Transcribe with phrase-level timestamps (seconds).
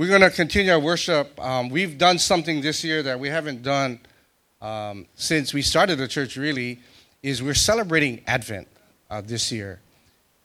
[0.00, 1.38] we're going to continue our worship.
[1.38, 4.00] Um, we've done something this year that we haven't done
[4.62, 6.80] um, since we started the church, really,
[7.22, 8.66] is we're celebrating Advent
[9.10, 9.78] uh, this year.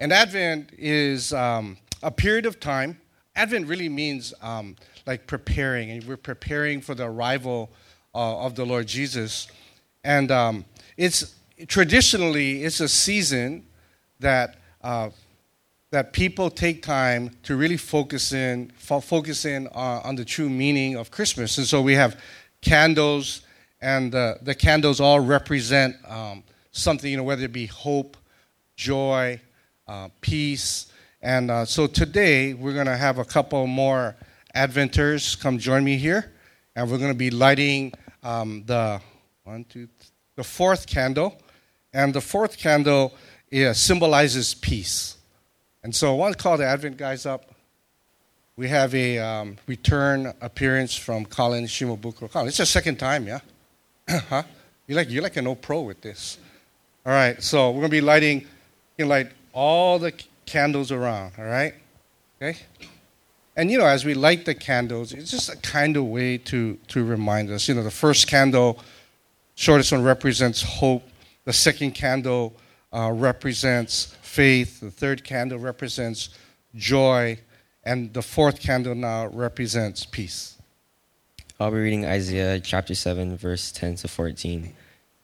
[0.02, 3.00] And Advent is um, a period of time.
[3.34, 7.70] Advent really means um, like preparing, and we're preparing for the arrival
[8.14, 9.48] uh, of the Lord Jesus.
[10.04, 10.66] And um,
[10.98, 11.34] it's
[11.66, 13.66] traditionally it's a season
[14.20, 15.12] that uh,
[15.96, 20.50] that people take time to really focus in fo- focus in on, on, the true
[20.50, 21.58] meaning of Christmas.
[21.58, 22.20] And so we have
[22.60, 23.44] candles,
[23.80, 28.18] and uh, the candles all represent um, something, you know, whether it be hope,
[28.76, 29.40] joy,
[29.88, 30.92] uh, peace.
[31.22, 34.18] And uh, so today we're going to have a couple more
[34.54, 36.34] Adventers come join me here,
[36.76, 39.00] and we're going to be lighting um, the
[39.46, 39.88] one, two,
[40.36, 41.42] the fourth candle,
[41.94, 43.14] and the fourth candle
[43.72, 45.15] symbolizes peace.
[45.86, 47.54] And so I want to call the Advent guys up.
[48.58, 52.32] We have a um, return appearance from Colin Shimabukuro.
[52.32, 53.42] Colin, it's your second time, yeah?
[54.10, 54.42] huh?
[54.88, 56.40] You're like, you're like an old pro with this.
[57.06, 58.48] All right, so we're going to be lighting, you
[58.98, 60.12] can light all the
[60.48, 61.76] candles around, all right?
[62.42, 62.58] Okay?
[63.56, 66.80] And you know, as we light the candles, it's just a kind of way to,
[66.88, 67.68] to remind us.
[67.68, 68.80] You know, the first candle,
[69.54, 71.04] shortest one, represents hope.
[71.44, 72.56] The second candle
[72.96, 74.80] uh, represents faith.
[74.80, 76.30] The third candle represents
[76.76, 77.40] joy.
[77.84, 80.58] And the fourth candle now represents peace.
[81.60, 84.74] I'll be reading Isaiah chapter 7, verse 10 to 14.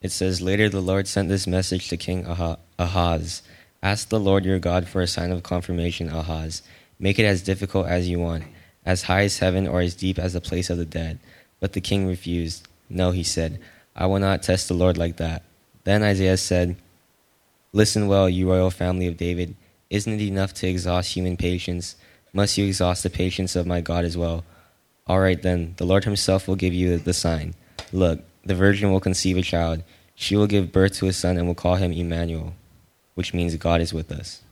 [0.00, 3.42] It says, Later the Lord sent this message to King Ahaz
[3.82, 6.62] Ask the Lord your God for a sign of confirmation, Ahaz.
[7.00, 8.44] Make it as difficult as you want,
[8.86, 11.18] as high as heaven or as deep as the place of the dead.
[11.58, 12.68] But the king refused.
[12.88, 13.58] No, he said,
[13.96, 15.42] I will not test the Lord like that.
[15.82, 16.76] Then Isaiah said,
[17.74, 19.56] Listen well, you royal family of David.
[19.88, 21.96] Isn't it enough to exhaust human patience?
[22.34, 24.44] Must you exhaust the patience of my God as well?
[25.06, 27.54] All right, then, the Lord himself will give you the sign.
[27.90, 29.84] Look, the virgin will conceive a child.
[30.14, 32.54] She will give birth to a son and will call him Emmanuel,
[33.14, 34.42] which means God is with us.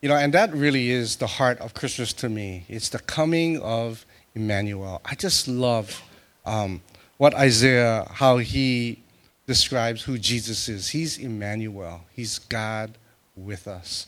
[0.00, 2.64] You know, and that really is the heart of Christmas to me.
[2.68, 5.02] It's the coming of Emmanuel.
[5.04, 6.02] I just love
[6.46, 6.80] um,
[7.18, 9.02] what Isaiah, how he
[9.48, 10.90] describes who Jesus is.
[10.90, 12.96] He's Emmanuel, He's God
[13.34, 14.06] with us.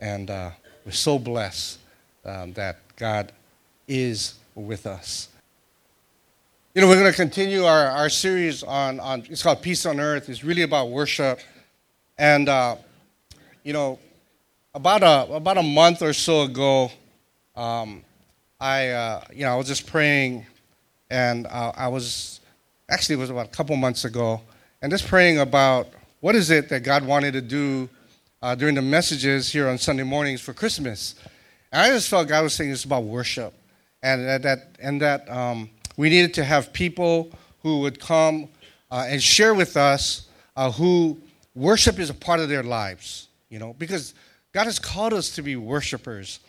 [0.00, 0.50] And uh,
[0.84, 1.80] we're so blessed
[2.24, 3.32] um, that God
[3.88, 5.28] is with us.
[6.74, 9.98] You know, we're going to continue our, our series on, on, it's called Peace on
[9.98, 10.28] Earth.
[10.28, 11.40] It's really about worship.
[12.18, 12.76] And, uh,
[13.64, 13.98] you know,
[14.74, 16.90] about a about a month or so ago,
[17.54, 18.02] um,
[18.60, 20.46] I uh, you know I was just praying,
[21.10, 22.40] and uh, I was
[22.90, 24.40] actually it was about a couple months ago,
[24.84, 25.88] and just praying about
[26.20, 27.88] what is it that God wanted to do
[28.42, 31.14] uh, during the messages here on Sunday mornings for Christmas.
[31.72, 33.54] And I just felt God was saying it's about worship,
[34.02, 38.46] and that, that and that um, we needed to have people who would come
[38.90, 41.16] uh, and share with us uh, who
[41.54, 44.12] worship is a part of their lives, you know, because
[44.52, 46.40] God has called us to be worshipers.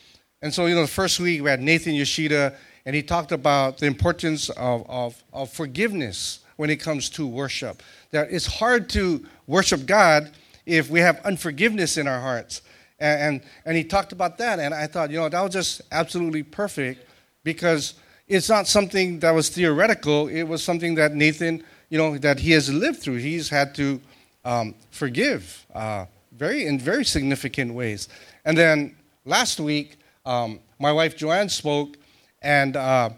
[0.41, 2.53] And so, you know, the first week we had Nathan Yoshida,
[2.85, 7.81] and he talked about the importance of, of, of forgiveness when it comes to worship.
[8.11, 10.31] That it's hard to worship God
[10.65, 12.61] if we have unforgiveness in our hearts.
[12.99, 15.81] And, and, and he talked about that, and I thought, you know, that was just
[15.91, 17.05] absolutely perfect
[17.43, 17.95] because
[18.27, 20.27] it's not something that was theoretical.
[20.27, 23.17] It was something that Nathan, you know, that he has lived through.
[23.17, 24.01] He's had to
[24.45, 28.07] um, forgive uh, very in very significant ways.
[28.45, 28.95] And then
[29.25, 31.97] last week, um, my wife Joanne spoke,
[32.41, 33.09] and uh,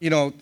[0.00, 0.32] you know,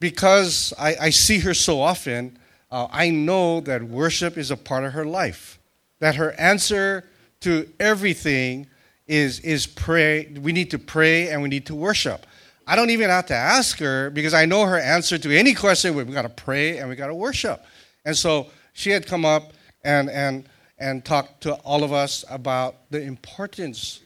[0.00, 2.38] because I, I, see her so often,
[2.70, 5.58] uh, I know that worship is a part of her life.
[6.00, 7.08] That her answer
[7.40, 8.66] to everything
[9.06, 10.26] is is pray.
[10.26, 12.26] We need to pray and we need to worship.
[12.66, 15.94] I don't even have to ask her because I know her answer to any question.
[15.94, 17.64] We've got to pray and we've got to worship.
[18.04, 19.52] And so she had come up
[19.84, 24.00] and and and talked to all of us about the importance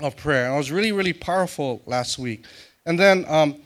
[0.00, 0.46] of prayer.
[0.46, 2.44] And it was really, really powerful last week.
[2.86, 3.56] And then, um,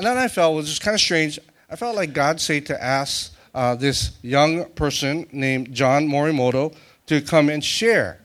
[0.00, 1.38] and then I felt was just kind of strange.
[1.68, 6.74] I felt like God said to ask uh, this young person named John Morimoto
[7.04, 8.18] to come and share.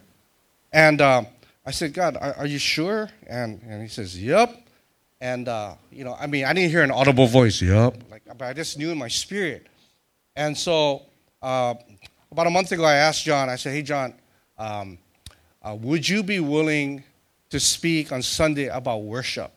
[0.71, 1.27] And um,
[1.65, 3.09] I said, God, are, are, you sure?
[3.27, 4.55] And, and he says, Yep.
[5.19, 8.03] And, uh, you know, I mean, I didn't hear an audible voice, Yep.
[8.09, 9.67] Like, but I just knew in my spirit.
[10.33, 11.01] And so
[11.41, 11.73] uh,
[12.31, 14.13] about a month ago, I asked John, I said, Hey, John,
[14.57, 14.97] um,
[15.61, 17.03] uh, would you be willing
[17.49, 19.51] to speak on Sunday about worship?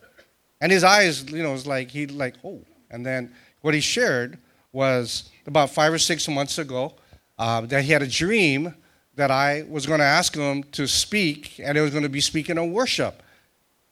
[0.61, 2.61] And his eyes, you know, was like, he like, oh.
[2.91, 4.39] And then what he shared
[4.73, 6.95] was about five or six months ago
[7.39, 8.75] uh, that he had a dream
[9.15, 12.21] that I was going to ask him to speak, and it was going to be
[12.21, 13.23] speaking on worship.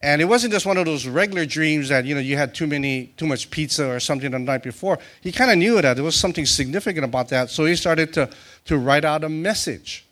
[0.00, 2.66] And it wasn't just one of those regular dreams that, you know, you had too
[2.66, 4.98] many, too much pizza or something the night before.
[5.22, 7.50] He kind of knew that there was something significant about that.
[7.50, 8.30] So he started to,
[8.66, 10.04] to write out a message,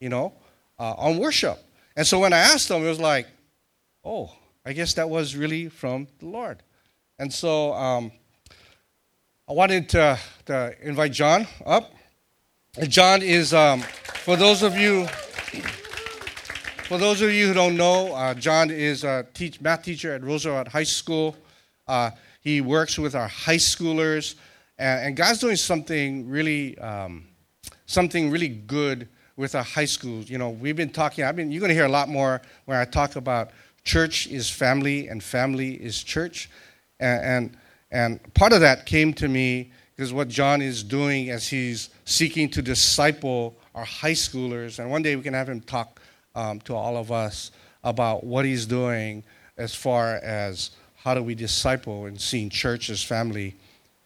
[0.00, 0.32] you know,
[0.78, 1.58] uh, on worship.
[1.94, 3.26] And so when I asked him, it was like,
[4.04, 4.32] oh,
[4.68, 6.62] I guess that was really from the Lord.
[7.18, 8.12] And so um,
[9.48, 11.94] I wanted to, to, invite John up.
[12.86, 15.06] John is, um, for those of you
[16.84, 20.22] for those of you who don't know, uh, John is a teach, math teacher at
[20.22, 21.34] Roosevelt High School.
[21.86, 22.10] Uh,
[22.42, 24.34] he works with our high schoolers,
[24.76, 27.26] and, and God's doing something really, um,
[27.86, 30.28] something really good with our high schools.
[30.28, 31.24] You know, we've been talking.
[31.24, 31.50] I've been.
[31.50, 33.50] You're going to hear a lot more when I talk about
[33.88, 36.50] church is family and family is church,
[37.00, 37.56] and and,
[37.90, 42.50] and part of that came to me because what John is doing as he's seeking
[42.50, 46.00] to disciple our high schoolers, and one day we can have him talk
[46.34, 47.50] um, to all of us
[47.82, 49.24] about what he's doing
[49.56, 53.56] as far as how do we disciple and seeing church as family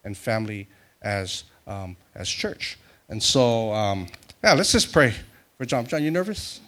[0.05, 0.69] and family
[1.02, 2.78] as, um, as church.
[3.08, 4.06] And so, um,
[4.44, 5.14] yeah, let's just pray
[5.58, 5.87] for John.
[5.87, 6.61] John, you nervous?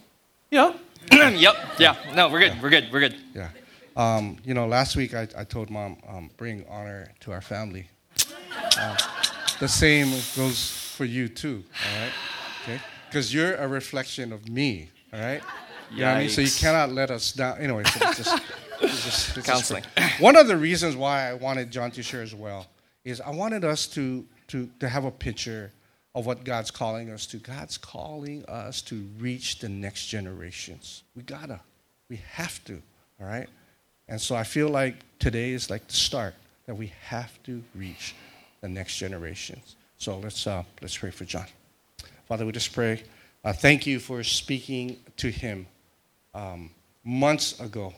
[0.50, 0.74] Yeah.
[1.12, 1.54] yep.
[1.78, 1.96] Yeah.
[2.14, 2.54] No, we're good.
[2.54, 2.62] Yeah.
[2.62, 2.88] We're good.
[2.92, 3.16] We're good.
[3.34, 3.48] Yeah.
[3.96, 7.86] Um, you know, last week I, I told mom, um, bring honor to our family.
[8.76, 8.96] Uh,
[9.60, 12.12] the same goes for you too, all right?
[12.62, 12.80] Okay?
[13.08, 15.42] Because you're a reflection of me, all right?
[15.92, 16.28] You know I mean?
[16.28, 17.58] So you cannot let us down.
[17.58, 18.42] Anyway, so it's just,
[18.80, 19.84] it's just it's counseling.
[19.96, 22.66] Just One of the reasons why I wanted John to share as well
[23.04, 25.72] is I wanted us to, to, to have a picture
[26.14, 27.38] of what God's calling us to.
[27.38, 31.02] God's calling us to reach the next generations.
[31.16, 31.60] We gotta.
[32.08, 32.80] We have to.
[33.20, 33.48] All right?
[34.08, 36.34] And so I feel like today is like the start
[36.66, 38.14] that we have to reach
[38.60, 39.76] the next generations.
[39.98, 41.46] So let's, uh, let's pray for John.
[42.28, 43.02] Father, we just pray.
[43.44, 45.66] Uh, thank you for speaking to him
[46.34, 46.70] um,
[47.04, 47.92] months ago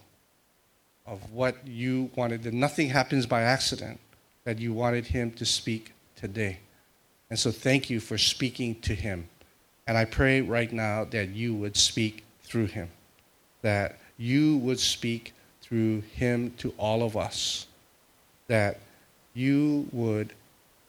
[1.06, 2.42] of what you wanted.
[2.42, 4.00] That nothing happens by accident,
[4.44, 6.58] that you wanted him to speak today.
[7.30, 9.28] And so thank you for speaking to him.
[9.86, 12.88] And I pray right now that you would speak through him,
[13.62, 17.66] that you would speak through him to all of us,
[18.46, 18.78] that
[19.34, 20.32] you would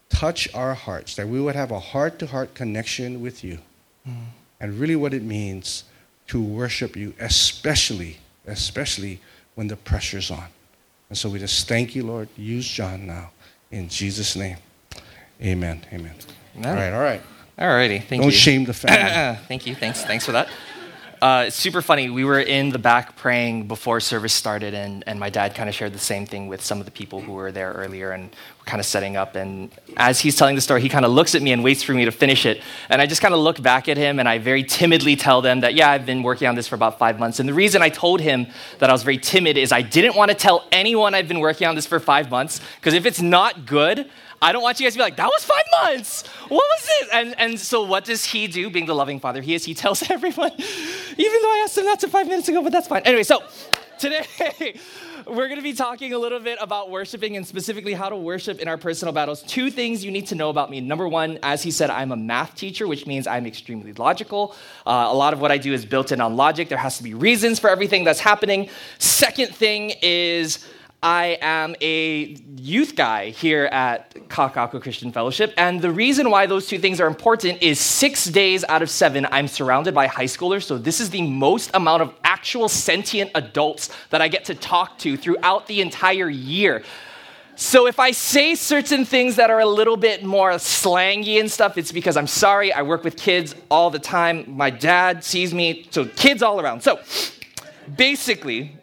[0.10, 3.60] touch our hearts, that we would have a heart to heart connection with you.
[4.08, 4.28] Mm
[4.60, 5.84] and really what it means
[6.28, 9.20] to worship you, especially, especially
[9.56, 10.48] when the pressure's on.
[11.10, 12.28] And so we just thank you, Lord.
[12.36, 13.32] Use John now.
[13.72, 14.58] In Jesus' name.
[15.42, 15.86] Amen.
[15.94, 16.16] Amen.
[16.58, 16.68] Amen.
[16.68, 17.22] All right, all right.
[17.60, 18.00] All righty.
[18.00, 18.38] Thank Don't you.
[18.38, 19.40] Shame the family.
[19.48, 19.76] thank you.
[19.76, 20.04] Thanks.
[20.04, 20.48] Thanks for that.
[21.20, 22.12] Uh, super funny.
[22.12, 25.74] We were in the back praying before service started, and, and my dad kind of
[25.74, 28.66] shared the same thing with some of the people who were there earlier, and we're
[28.66, 29.36] kind of setting up.
[29.36, 31.94] And as he's telling the story, he kind of looks at me and waits for
[31.94, 32.62] me to finish it.
[32.90, 35.62] And I just kind of look back at him, and I very timidly tell them
[35.62, 37.40] that, yeah, I've been working on this for about five months.
[37.40, 38.46] And the reason I told him
[38.78, 41.68] that I was very timid is I didn't want to tell anyone I've been working
[41.68, 44.08] on this for five months, because if it's not good,
[44.42, 46.28] I don't want you guys to be like, that was five months.
[46.48, 47.10] What was it?
[47.14, 49.66] And, and so, what does he do, being the loving father he is?
[49.66, 52.88] He tells everyone, even though I asked him not to five minutes ago, but that's
[52.88, 53.02] fine.
[53.04, 53.42] Anyway, so
[53.98, 54.26] today
[55.26, 58.60] we're going to be talking a little bit about worshiping and specifically how to worship
[58.60, 59.42] in our personal battles.
[59.42, 60.82] Two things you need to know about me.
[60.82, 64.56] Number one, as he said, I'm a math teacher, which means I'm extremely logical.
[64.86, 66.70] Uh, a lot of what I do is built in on logic.
[66.70, 68.70] There has to be reasons for everything that's happening.
[69.00, 70.64] Second thing is,
[71.08, 75.54] I am a youth guy here at Kakaako Christian Fellowship.
[75.56, 79.26] And the reason why those two things are important is six days out of seven,
[79.32, 80.64] I'm surrounded by high schoolers.
[80.64, 85.00] So this is the most amount of actual sentient adults that I get to talk
[85.00, 86.84] to throughout the entire year.
[87.56, 91.78] So if I say certain things that are a little bit more slangy and stuff,
[91.78, 92.74] it's because I'm sorry.
[92.74, 94.44] I work with kids all the time.
[94.58, 96.82] My dad sees me, so kids all around.
[96.84, 97.00] So
[97.96, 98.78] basically,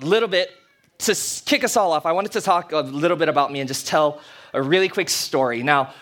[0.00, 0.50] a little bit
[0.98, 3.68] to kick us all off, I wanted to talk a little bit about me and
[3.68, 4.20] just tell
[4.52, 5.62] a really quick story.
[5.62, 5.92] Now,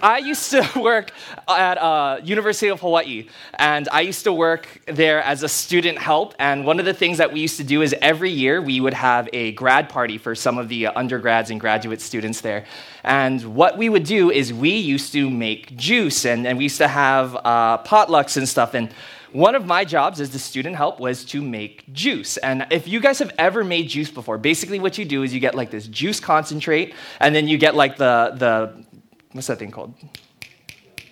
[0.00, 1.12] I used to work
[1.48, 6.34] at uh, University of Hawaii, and I used to work there as a student help.
[6.38, 8.94] And one of the things that we used to do is every year we would
[8.94, 12.64] have a grad party for some of the undergrads and graduate students there.
[13.04, 16.78] And what we would do is we used to make juice, and, and we used
[16.78, 18.74] to have uh, potlucks and stuff.
[18.74, 18.92] And
[19.32, 22.36] one of my jobs as the student help was to make juice.
[22.36, 25.40] And if you guys have ever made juice before, basically what you do is you
[25.40, 28.84] get like this juice concentrate, and then you get like the, the
[29.32, 29.94] what's that thing called?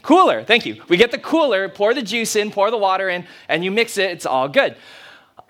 [0.02, 0.82] Cooler, thank you.
[0.88, 3.98] We get the cooler, pour the juice in, pour the water in, and you mix
[3.98, 4.76] it, it's all good.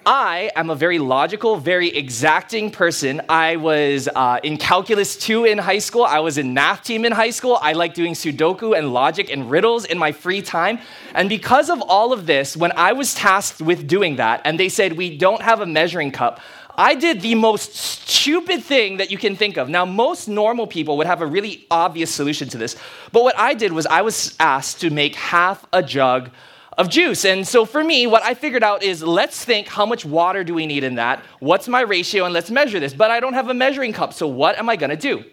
[0.07, 3.21] I am a very logical, very exacting person.
[3.29, 6.05] I was uh, in calculus 2 in high school.
[6.05, 7.59] I was in math team in high school.
[7.61, 10.79] I like doing Sudoku and logic and riddles in my free time.
[11.15, 14.71] And because of all of this, when I was tasked with doing that, and they
[14.71, 16.41] said, We don't have a measuring cup,
[16.79, 19.69] I did the most stupid thing that you can think of.
[19.69, 22.75] Now, most normal people would have a really obvious solution to this.
[23.13, 26.31] But what I did was I was asked to make half a jug
[26.81, 27.27] of juice.
[27.27, 30.55] And so for me, what I figured out is let's think how much water do
[30.55, 31.23] we need in that?
[31.39, 32.25] What's my ratio?
[32.25, 32.95] And let's measure this.
[32.95, 34.15] But I don't have a measuring cup.
[34.15, 35.25] So what am I going to do?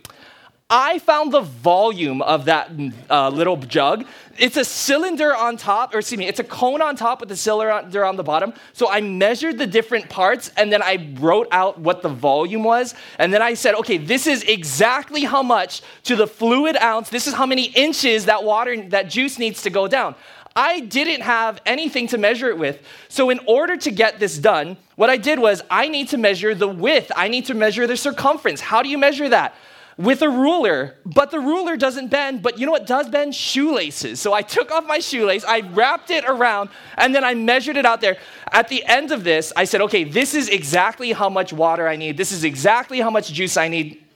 [0.69, 2.69] I found the volume of that
[3.09, 4.05] uh, little jug.
[4.37, 7.37] It's a cylinder on top, or excuse me, it's a cone on top with a
[7.37, 8.53] cylinder on the bottom.
[8.73, 12.93] So I measured the different parts and then I wrote out what the volume was.
[13.17, 17.07] And then I said, okay, this is exactly how much to the fluid ounce.
[17.09, 20.15] This is how many inches that water, that juice needs to go down.
[20.57, 22.81] I didn't have anything to measure it with.
[23.09, 26.55] So, in order to get this done, what I did was I need to measure
[26.55, 28.59] the width, I need to measure the circumference.
[28.59, 29.53] How do you measure that?
[29.97, 32.41] With a ruler, but the ruler doesn't bend.
[32.41, 33.35] But you know what does bend?
[33.35, 34.19] Shoelaces.
[34.19, 37.85] So I took off my shoelace, I wrapped it around, and then I measured it
[37.85, 38.17] out there.
[38.51, 41.95] At the end of this, I said, okay, this is exactly how much water I
[41.95, 42.17] need.
[42.17, 44.06] This is exactly how much juice I need.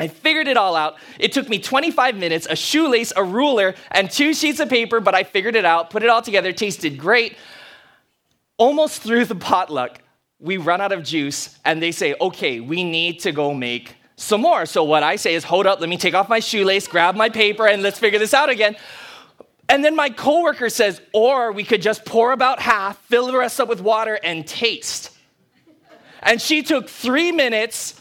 [0.00, 0.96] I figured it all out.
[1.18, 5.14] It took me 25 minutes, a shoelace, a ruler, and two sheets of paper, but
[5.14, 7.36] I figured it out, put it all together, tasted great.
[8.56, 10.00] Almost through the potluck,
[10.38, 14.40] we run out of juice, and they say, okay, we need to go make some
[14.40, 14.64] more.
[14.64, 17.28] So what I say is, hold up, let me take off my shoelace, grab my
[17.28, 18.76] paper, and let's figure this out again.
[19.68, 23.60] And then my coworker says, or we could just pour about half, fill the rest
[23.60, 25.10] up with water, and taste.
[26.22, 27.99] And she took three minutes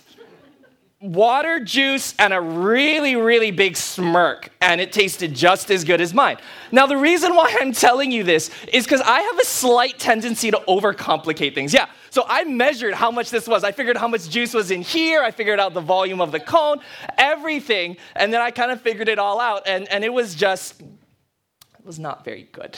[1.01, 6.13] water, juice, and a really, really big smirk, and it tasted just as good as
[6.13, 6.37] mine.
[6.71, 10.51] Now, the reason why I'm telling you this is because I have a slight tendency
[10.51, 11.73] to overcomplicate things.
[11.73, 13.63] Yeah, so I measured how much this was.
[13.63, 16.39] I figured how much juice was in here, I figured out the volume of the
[16.39, 16.79] cone,
[17.17, 20.81] everything, and then I kind of figured it all out, and, and it was just,
[20.81, 22.77] it was not very good.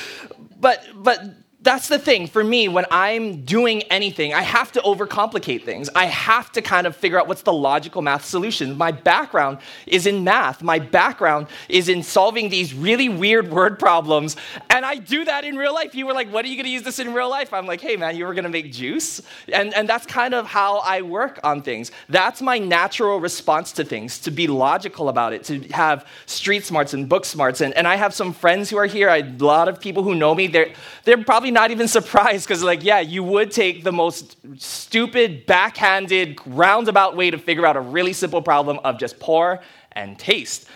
[0.58, 1.22] but, but,
[1.60, 5.90] that's the thing for me when I'm doing anything, I have to overcomplicate things.
[5.92, 8.78] I have to kind of figure out what's the logical math solution.
[8.78, 14.36] My background is in math, my background is in solving these really weird word problems.
[14.70, 15.96] And I do that in real life.
[15.96, 17.52] You were like, what are you going to use this in real life?
[17.52, 19.20] I'm like, hey, man, you were going to make juice?
[19.52, 21.90] And, and that's kind of how I work on things.
[22.08, 26.94] That's my natural response to things, to be logical about it, to have street smarts
[26.94, 27.60] and book smarts.
[27.60, 30.14] And, and I have some friends who are here, I, a lot of people who
[30.14, 30.72] know me, they're,
[31.04, 35.46] they're probably probably not even surprised because, like, yeah, you would take the most stupid,
[35.46, 39.60] backhanded, roundabout way to figure out a really simple problem of just pour
[39.92, 40.66] and taste.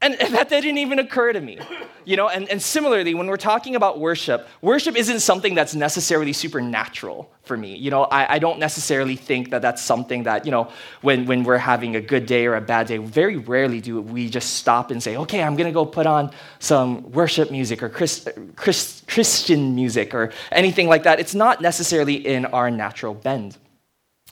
[0.00, 1.58] And that didn't even occur to me.
[2.04, 6.32] You know, and, and similarly, when we're talking about worship, worship isn't something that's necessarily
[6.32, 7.76] supernatural for me.
[7.76, 10.70] You know, I, I don't necessarily think that that's something that, you know,
[11.02, 14.30] when, when we're having a good day or a bad day, very rarely do we
[14.30, 17.88] just stop and say, okay, I'm going to go put on some worship music or
[17.88, 21.20] Christ, Christ, Christian music or anything like that.
[21.20, 23.58] It's not necessarily in our natural bend.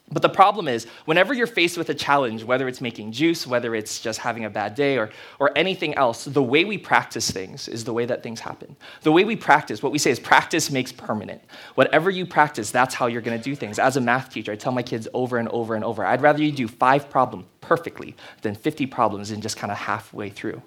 [0.09, 3.75] But the problem is, whenever you're faced with a challenge, whether it's making juice, whether
[3.75, 5.11] it's just having a bad day, or,
[5.41, 8.77] or anything else, the way we practice things is the way that things happen.
[9.03, 11.43] The way we practice, what we say is practice makes permanent.
[11.75, 13.81] Whatever you practice, that's how you're going to do things.
[13.81, 16.41] As a math teacher, I tell my kids over and over and over I'd rather
[16.41, 20.63] you do five problems perfectly than 50 problems in just kind of halfway through.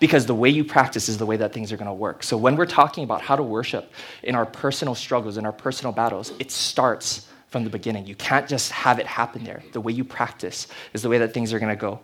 [0.00, 2.22] Because the way you practice is the way that things are going to work.
[2.22, 3.90] So when we're talking about how to worship
[4.22, 8.06] in our personal struggles, in our personal battles, it starts from the beginning.
[8.06, 9.62] You can't just have it happen there.
[9.72, 12.00] The way you practice is the way that things are going to go.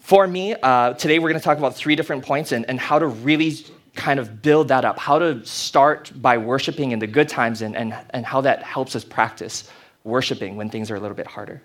[0.00, 2.98] For me, uh, today we're going to talk about three different points and, and how
[2.98, 3.56] to really
[3.94, 7.74] kind of build that up, how to start by worshiping in the good times and,
[7.74, 9.70] and, and how that helps us practice
[10.04, 11.62] worshiping when things are a little bit harder.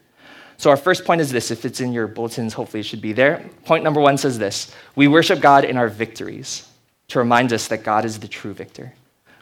[0.57, 1.51] So, our first point is this.
[1.51, 3.49] If it's in your bulletins, hopefully it should be there.
[3.65, 6.69] Point number one says this We worship God in our victories
[7.09, 8.93] to remind us that God is the true victor.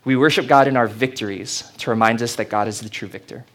[0.05, 3.45] We worship God in our victories to remind us that God is the true victor.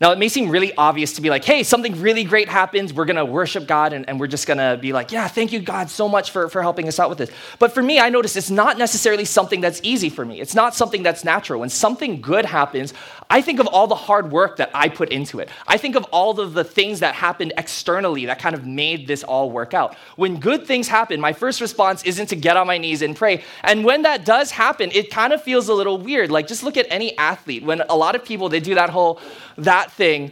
[0.00, 2.92] Now, it may seem really obvious to be like, hey, something really great happens.
[2.92, 5.52] We're going to worship God and, and we're just going to be like, yeah, thank
[5.52, 7.30] you, God, so much for, for helping us out with this.
[7.58, 10.40] But for me, I notice it's not necessarily something that's easy for me.
[10.40, 11.60] It's not something that's natural.
[11.60, 12.92] When something good happens,
[13.34, 15.48] I think of all the hard work that I put into it.
[15.66, 19.24] I think of all of the things that happened externally that kind of made this
[19.24, 19.96] all work out.
[20.14, 23.42] When good things happen, my first response isn't to get on my knees and pray.
[23.64, 26.30] And when that does happen, it kind of feels a little weird.
[26.30, 27.64] Like, just look at any athlete.
[27.64, 29.20] When a lot of people, they do that whole,
[29.58, 30.30] that thing,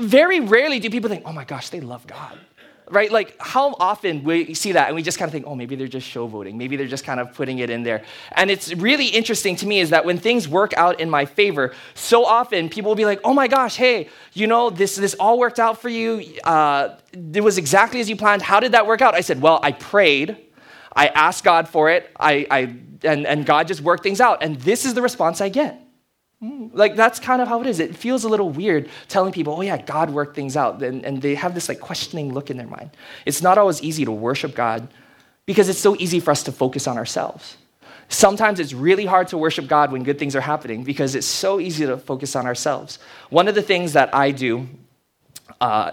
[0.00, 2.38] very rarely do people think, oh my gosh, they love God.
[2.90, 3.10] Right?
[3.10, 5.88] Like, how often we see that and we just kind of think, oh, maybe they're
[5.88, 6.54] just showboating.
[6.54, 8.04] Maybe they're just kind of putting it in there.
[8.32, 11.74] And it's really interesting to me is that when things work out in my favor,
[11.94, 15.38] so often people will be like, oh my gosh, hey, you know, this, this all
[15.38, 16.24] worked out for you.
[16.44, 18.42] Uh, it was exactly as you planned.
[18.42, 19.14] How did that work out?
[19.14, 20.36] I said, well, I prayed.
[20.94, 22.10] I asked God for it.
[22.18, 24.42] I, I, and, and God just worked things out.
[24.42, 25.85] And this is the response I get.
[26.40, 27.80] Like that's kind of how it is.
[27.80, 30.82] It feels a little weird telling people, oh yeah, God worked things out.
[30.82, 32.90] And, and they have this like questioning look in their mind.
[33.24, 34.88] It's not always easy to worship God
[35.46, 37.56] because it's so easy for us to focus on ourselves.
[38.08, 41.58] Sometimes it's really hard to worship God when good things are happening because it's so
[41.58, 42.98] easy to focus on ourselves.
[43.30, 44.68] One of the things that I do
[45.60, 45.92] uh,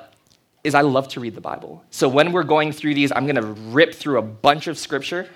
[0.63, 1.83] is I love to read the Bible.
[1.89, 5.27] So when we're going through these, I'm going to rip through a bunch of scripture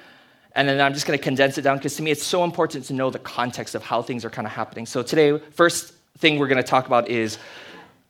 [0.57, 2.85] and then I'm just going to condense it down because to me it's so important
[2.85, 4.87] to know the context of how things are kind of happening.
[4.87, 7.37] So today, first thing we're going to talk about is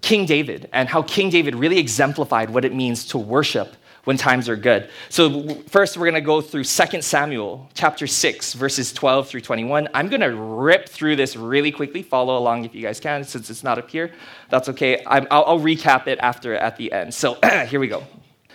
[0.02, 3.76] King David and how King David really exemplified what it means to worship
[4.06, 4.90] when times are good.
[5.10, 9.90] So first we're going to go through 2 Samuel chapter 6 verses 12 through 21.
[9.94, 12.02] I'm going to rip through this really quickly.
[12.02, 14.14] Follow along if you guys can since it's not up here.
[14.50, 15.04] That's okay.
[15.04, 17.14] i will recap it after at the end.
[17.14, 17.38] So
[17.68, 18.04] here we go.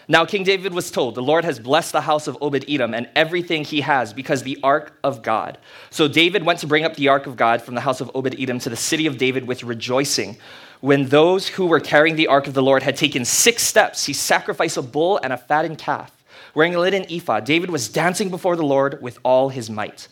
[0.09, 3.09] Now, King David was told, The Lord has blessed the house of Obed Edom and
[3.15, 5.59] everything he has because the ark of God.
[5.91, 8.35] So David went to bring up the ark of God from the house of Obed
[8.39, 10.37] Edom to the city of David with rejoicing.
[10.81, 14.13] When those who were carrying the ark of the Lord had taken six steps, he
[14.13, 16.11] sacrificed a bull and a fattened calf.
[16.55, 20.09] Wearing a linen ephod, David was dancing before the Lord with all his might.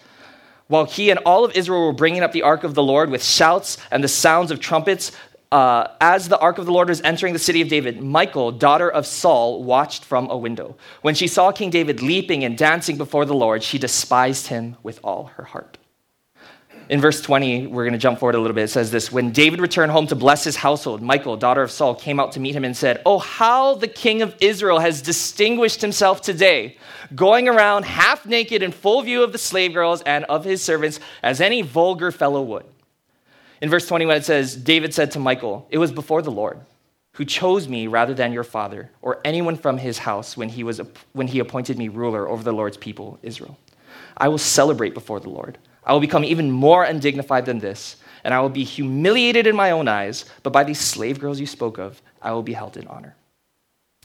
[0.69, 3.25] While he and all of Israel were bringing up the ark of the Lord with
[3.25, 5.11] shouts and the sounds of trumpets,
[5.53, 8.89] uh, as the ark of the Lord was entering the city of David, Michal, daughter
[8.89, 10.77] of Saul, watched from a window.
[11.03, 15.01] When she saw King David leaping and dancing before the Lord, she despised him with
[15.03, 15.79] all her heart.
[16.89, 18.65] In verse 20, we're going to jump forward a little bit.
[18.65, 21.95] It says this When David returned home to bless his household, Michal, daughter of Saul,
[21.95, 25.81] came out to meet him and said, Oh, how the king of Israel has distinguished
[25.81, 26.79] himself today,
[27.15, 30.99] going around half naked in full view of the slave girls and of his servants,
[31.23, 32.65] as any vulgar fellow would.
[33.61, 36.61] In verse 21, it says, David said to Michal, It was before the Lord
[37.15, 40.81] who chose me rather than your father or anyone from his house when he, was,
[41.13, 43.59] when he appointed me ruler over the Lord's people, Israel.
[44.17, 45.59] I will celebrate before the Lord.
[45.85, 49.73] I will become even more undignified than this, and I will be humiliated in my
[49.73, 52.87] own eyes, but by these slave girls you spoke of, I will be held in
[52.87, 53.17] honor.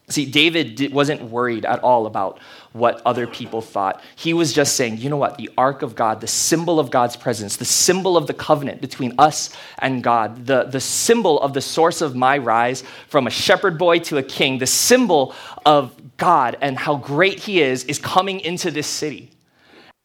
[0.08, 2.38] See, David wasn't worried at all about
[2.74, 4.04] what other people thought.
[4.16, 5.38] He was just saying, you know what?
[5.38, 9.16] The ark of God, the symbol of God's presence, the symbol of the covenant between
[9.18, 13.80] us and God, the, the symbol of the source of my rise from a shepherd
[13.80, 15.34] boy to a king, the symbol
[15.66, 19.32] of God and how great he is, is coming into this city.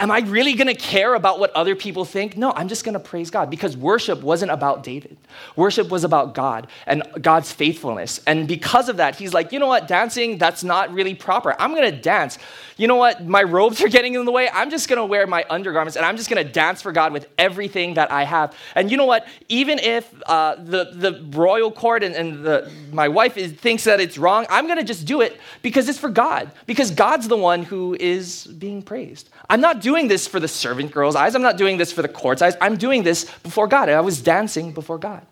[0.00, 2.34] Am I really going to care about what other people think?
[2.34, 5.18] No, I'm just going to praise God because worship wasn't about David.
[5.56, 8.18] Worship was about God and God's faithfulness.
[8.26, 11.54] And because of that, he's like, you know what, dancing, that's not really proper.
[11.60, 12.38] I'm going to dance.
[12.78, 14.48] You know what, my robes are getting in the way.
[14.50, 17.12] I'm just going to wear my undergarments and I'm just going to dance for God
[17.12, 18.56] with everything that I have.
[18.74, 23.08] And you know what, even if uh, the, the royal court and, and the, my
[23.08, 26.08] wife is, thinks that it's wrong, I'm going to just do it because it's for
[26.08, 29.28] God, because God's the one who is being praised.
[29.50, 31.34] I'm not doing this for the servant girl's eyes.
[31.34, 32.56] I'm not doing this for the court's eyes.
[32.60, 33.88] I'm doing this before God.
[33.88, 35.26] I was dancing before God.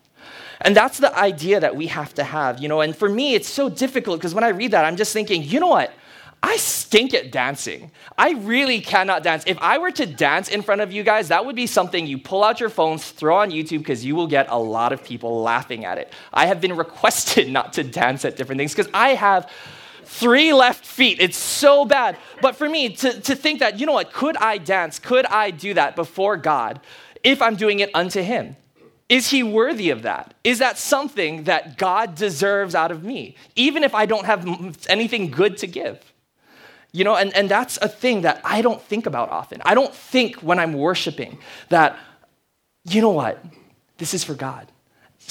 [0.61, 2.81] And that's the idea that we have to have, you know.
[2.81, 5.59] And for me, it's so difficult because when I read that, I'm just thinking, you
[5.59, 5.93] know what?
[6.41, 7.91] I stink at dancing.
[8.17, 9.43] I really cannot dance.
[9.45, 12.17] If I were to dance in front of you guys, that would be something you
[12.17, 15.41] pull out your phones, throw on YouTube, because you will get a lot of people
[15.41, 16.13] laughing at it.
[16.33, 19.51] I have been requested not to dance at different things because I have
[20.09, 21.17] three left feet.
[21.19, 22.17] It's so bad.
[22.41, 24.97] But for me, to, to think that, you know what, could I dance?
[24.97, 26.81] Could I do that before God
[27.23, 28.55] if I'm doing it unto Him?
[29.07, 30.35] Is he worthy of that?
[30.43, 34.45] Is that something that God deserves out of me, even if I don't have
[34.87, 35.99] anything good to give?
[36.91, 39.61] You know, and, and that's a thing that I don't think about often.
[39.65, 41.97] I don't think when I'm worshiping that,
[42.87, 43.43] you know what,
[43.97, 44.71] this is for God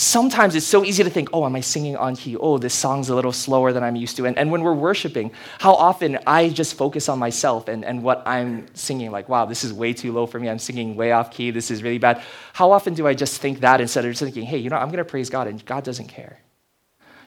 [0.01, 2.37] sometimes it's so easy to think, oh, am I singing on key?
[2.37, 4.27] Oh, this song's a little slower than I'm used to.
[4.27, 8.23] And, and when we're worshiping, how often I just focus on myself and, and what
[8.27, 10.49] I'm singing, like, wow, this is way too low for me.
[10.49, 11.51] I'm singing way off key.
[11.51, 12.23] This is really bad.
[12.53, 14.89] How often do I just think that instead of just thinking, hey, you know, I'm
[14.89, 16.39] going to praise God and God doesn't care?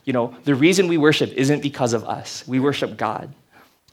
[0.05, 3.33] You know, the reason we worship isn't because of us, we worship God.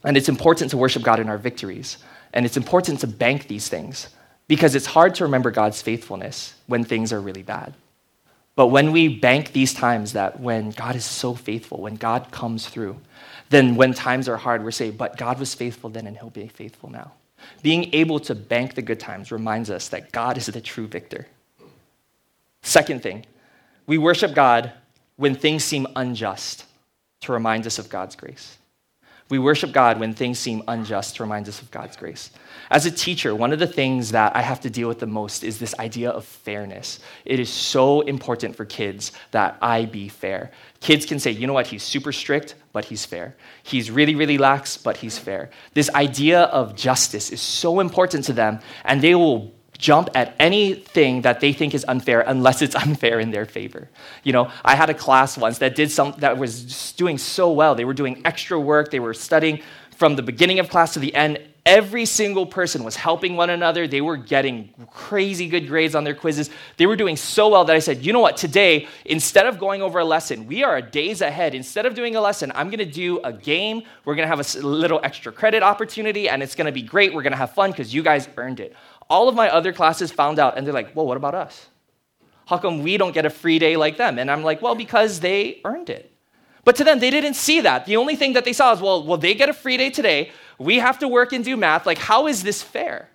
[0.04, 1.98] And it's important to worship God in our victories.
[2.32, 4.08] And it's important to bank these things
[4.46, 7.74] because it's hard to remember God's faithfulness when things are really bad.
[8.58, 12.66] But when we bank these times that when God is so faithful, when God comes
[12.66, 12.96] through,
[13.50, 16.48] then when times are hard, we're saying, but God was faithful then and he'll be
[16.48, 17.12] faithful now.
[17.62, 21.28] Being able to bank the good times reminds us that God is the true victor.
[22.62, 23.26] Second thing,
[23.86, 24.72] we worship God
[25.14, 26.64] when things seem unjust
[27.20, 28.57] to remind us of God's grace.
[29.30, 32.30] We worship God when things seem unjust to remind us of God's grace.
[32.70, 35.44] As a teacher, one of the things that I have to deal with the most
[35.44, 37.00] is this idea of fairness.
[37.26, 40.50] It is so important for kids that I be fair.
[40.80, 43.36] Kids can say, you know what, he's super strict, but he's fair.
[43.62, 45.50] He's really, really lax, but he's fair.
[45.74, 51.22] This idea of justice is so important to them, and they will jump at anything
[51.22, 53.88] that they think is unfair unless it's unfair in their favor.
[54.24, 57.74] You know, I had a class once that did some that was doing so well.
[57.74, 59.62] They were doing extra work, they were studying
[59.96, 61.40] from the beginning of class to the end.
[61.66, 63.86] Every single person was helping one another.
[63.86, 66.48] They were getting crazy good grades on their quizzes.
[66.78, 69.82] They were doing so well that I said, you know what, today, instead of going
[69.82, 71.54] over a lesson, we are a days ahead.
[71.54, 73.82] Instead of doing a lesson, I'm going to do a game.
[74.06, 77.12] We're going to have a little extra credit opportunity, and it's going to be great.
[77.12, 78.74] We're going to have fun because you guys earned it.
[79.10, 81.66] All of my other classes found out, and they're like, well, what about us?
[82.46, 84.18] How come we don't get a free day like them?
[84.18, 86.12] And I'm like, well, because they earned it.
[86.64, 87.86] But to them, they didn't see that.
[87.86, 90.32] The only thing that they saw is, well, well, they get a free day today.
[90.58, 91.86] We have to work and do math.
[91.86, 93.08] Like, how is this fair?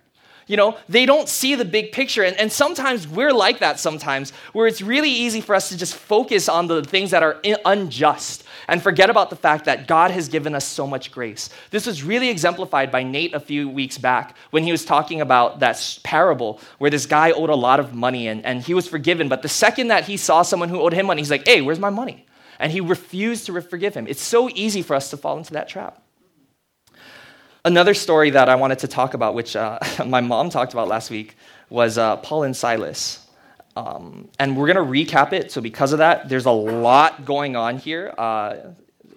[0.46, 2.22] You know, they don't see the big picture.
[2.22, 5.94] And, and sometimes we're like that sometimes, where it's really easy for us to just
[5.94, 10.28] focus on the things that are unjust and forget about the fact that God has
[10.28, 11.50] given us so much grace.
[11.70, 15.60] This was really exemplified by Nate a few weeks back when he was talking about
[15.60, 19.28] that parable where this guy owed a lot of money and, and he was forgiven.
[19.28, 21.80] But the second that he saw someone who owed him money, he's like, hey, where's
[21.80, 22.26] my money?
[22.58, 24.06] And he refused to forgive him.
[24.06, 26.00] It's so easy for us to fall into that trap.
[27.64, 31.10] Another story that I wanted to talk about, which uh, my mom talked about last
[31.10, 31.36] week,
[31.70, 33.23] was uh, Paul and Silas.
[33.76, 35.50] Um, and we're going to recap it.
[35.50, 38.14] So, because of that, there's a lot going on here.
[38.16, 38.56] Uh,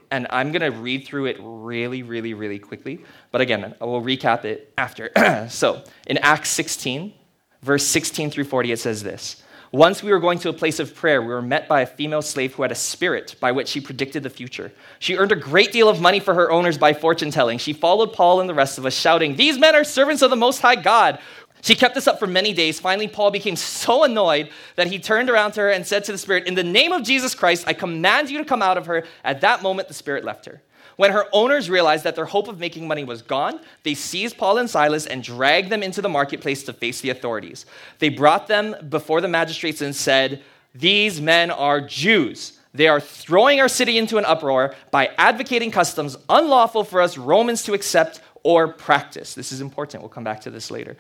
[0.10, 3.04] and I'm going to read through it really, really, really quickly.
[3.32, 5.12] But again, I will recap it after.
[5.50, 7.14] so, in Acts 16,
[7.62, 10.96] verse 16 through 40, it says this once we were going to a place of
[10.96, 13.82] prayer, we were met by a female slave who had a spirit by which she
[13.82, 14.72] predicted the future.
[15.00, 17.58] She earned a great deal of money for her owners by fortune telling.
[17.58, 20.38] She followed Paul and the rest of us, shouting, These men are servants of the
[20.38, 21.20] Most High God.
[21.62, 22.80] She kept this up for many days.
[22.80, 26.18] Finally, Paul became so annoyed that he turned around to her and said to the
[26.18, 29.06] spirit, In the name of Jesus Christ, I command you to come out of her.
[29.24, 30.62] At that moment, the spirit left her.
[30.98, 34.58] When her owners realized that their hope of making money was gone, they seized Paul
[34.58, 37.66] and Silas and dragged them into the marketplace to face the authorities.
[38.00, 40.44] They brought them before the magistrates and said,
[40.74, 42.60] These men are Jews.
[42.74, 47.64] They are throwing our city into an uproar by advocating customs unlawful for us Romans
[47.64, 49.34] to accept or practice.
[49.34, 50.02] This is important.
[50.02, 50.96] We'll come back to this later.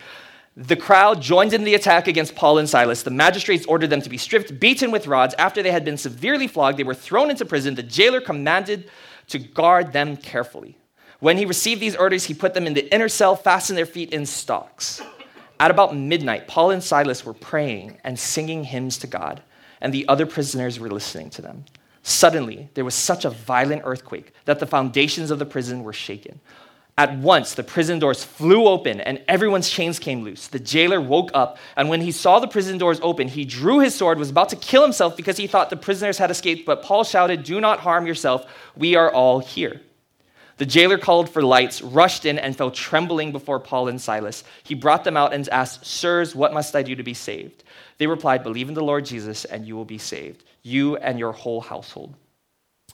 [0.59, 3.03] The crowd joined in the attack against Paul and Silas.
[3.03, 5.35] The magistrates ordered them to be stripped, beaten with rods.
[5.37, 7.75] After they had been severely flogged, they were thrown into prison.
[7.75, 8.89] The jailer commanded
[9.27, 10.75] to guard them carefully.
[11.19, 14.11] When he received these orders, he put them in the inner cell, fastened their feet
[14.11, 14.99] in stocks.
[15.59, 19.43] At about midnight, Paul and Silas were praying and singing hymns to God,
[19.79, 21.65] and the other prisoners were listening to them.
[22.01, 26.39] Suddenly, there was such a violent earthquake that the foundations of the prison were shaken.
[26.99, 30.47] At once, the prison doors flew open and everyone's chains came loose.
[30.47, 33.93] The jailer woke up, and when he saw the prison doors open, he drew his
[33.93, 36.65] sword, was about to kill himself because he thought the prisoners had escaped.
[36.65, 38.47] But Paul shouted, Do not harm yourself.
[38.75, 39.81] We are all here.
[40.57, 44.43] The jailer called for lights, rushed in, and fell trembling before Paul and Silas.
[44.63, 47.63] He brought them out and asked, Sirs, what must I do to be saved?
[47.99, 51.31] They replied, Believe in the Lord Jesus, and you will be saved, you and your
[51.31, 52.15] whole household.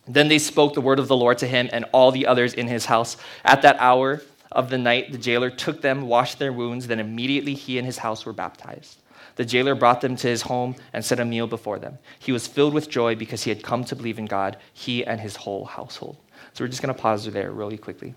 [0.07, 2.67] Then they spoke the word of the Lord to him and all the others in
[2.67, 3.17] his house.
[3.45, 7.53] At that hour of the night, the jailer took them, washed their wounds, then immediately
[7.53, 8.99] he and his house were baptized.
[9.35, 11.97] The jailer brought them to his home and set a meal before them.
[12.19, 15.19] He was filled with joy because he had come to believe in God, he and
[15.19, 16.17] his whole household.
[16.53, 18.13] So we're just going to pause there really quickly.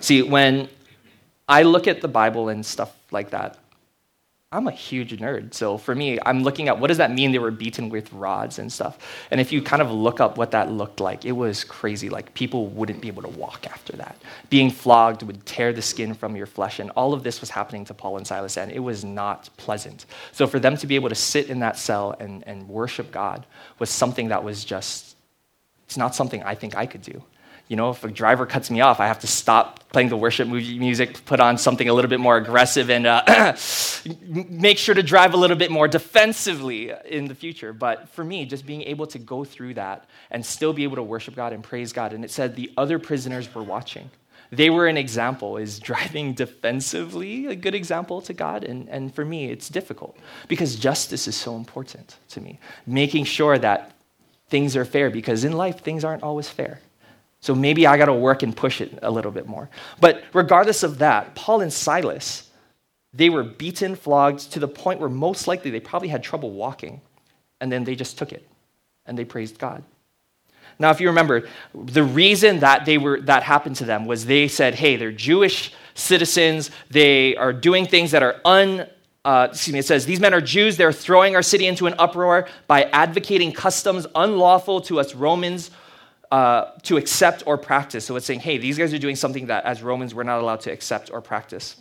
[0.00, 0.68] See, when
[1.48, 3.58] I look at the Bible and stuff like that,
[4.54, 5.52] I'm a huge nerd.
[5.52, 8.60] So for me, I'm looking at what does that mean they were beaten with rods
[8.60, 9.26] and stuff.
[9.32, 12.08] And if you kind of look up what that looked like, it was crazy.
[12.08, 14.16] Like people wouldn't be able to walk after that.
[14.50, 16.78] Being flogged would tear the skin from your flesh.
[16.78, 20.06] And all of this was happening to Paul and Silas, and it was not pleasant.
[20.30, 23.46] So for them to be able to sit in that cell and, and worship God
[23.80, 25.16] was something that was just,
[25.86, 27.24] it's not something I think I could do
[27.68, 30.48] you know, if a driver cuts me off, I have to stop playing the worship
[30.48, 33.56] movie music, put on something a little bit more aggressive, and uh,
[34.26, 37.72] make sure to drive a little bit more defensively in the future.
[37.72, 41.02] But for me, just being able to go through that and still be able to
[41.02, 44.10] worship God and praise God, and it said the other prisoners were watching.
[44.50, 45.56] They were an example.
[45.56, 48.64] Is driving defensively a good example to God?
[48.64, 50.16] And, and for me, it's difficult
[50.48, 52.60] because justice is so important to me.
[52.86, 53.92] Making sure that
[54.48, 56.80] things are fair because in life, things aren't always fair.
[57.44, 59.68] So maybe I got to work and push it a little bit more.
[60.00, 62.48] But regardless of that, Paul and Silas,
[63.12, 67.02] they were beaten, flogged to the point where most likely they probably had trouble walking.
[67.60, 68.48] And then they just took it
[69.04, 69.84] and they praised God.
[70.78, 74.48] Now, if you remember, the reason that they were that happened to them was they
[74.48, 76.70] said, "Hey, they're Jewish citizens.
[76.88, 78.86] They are doing things that are un
[79.26, 80.78] uh, excuse me, it says, These men are Jews.
[80.78, 85.70] They're throwing our city into an uproar by advocating customs unlawful to us Romans
[86.34, 88.04] uh, to accept or practice.
[88.04, 90.62] So it's saying, hey, these guys are doing something that as Romans we're not allowed
[90.62, 91.80] to accept or practice.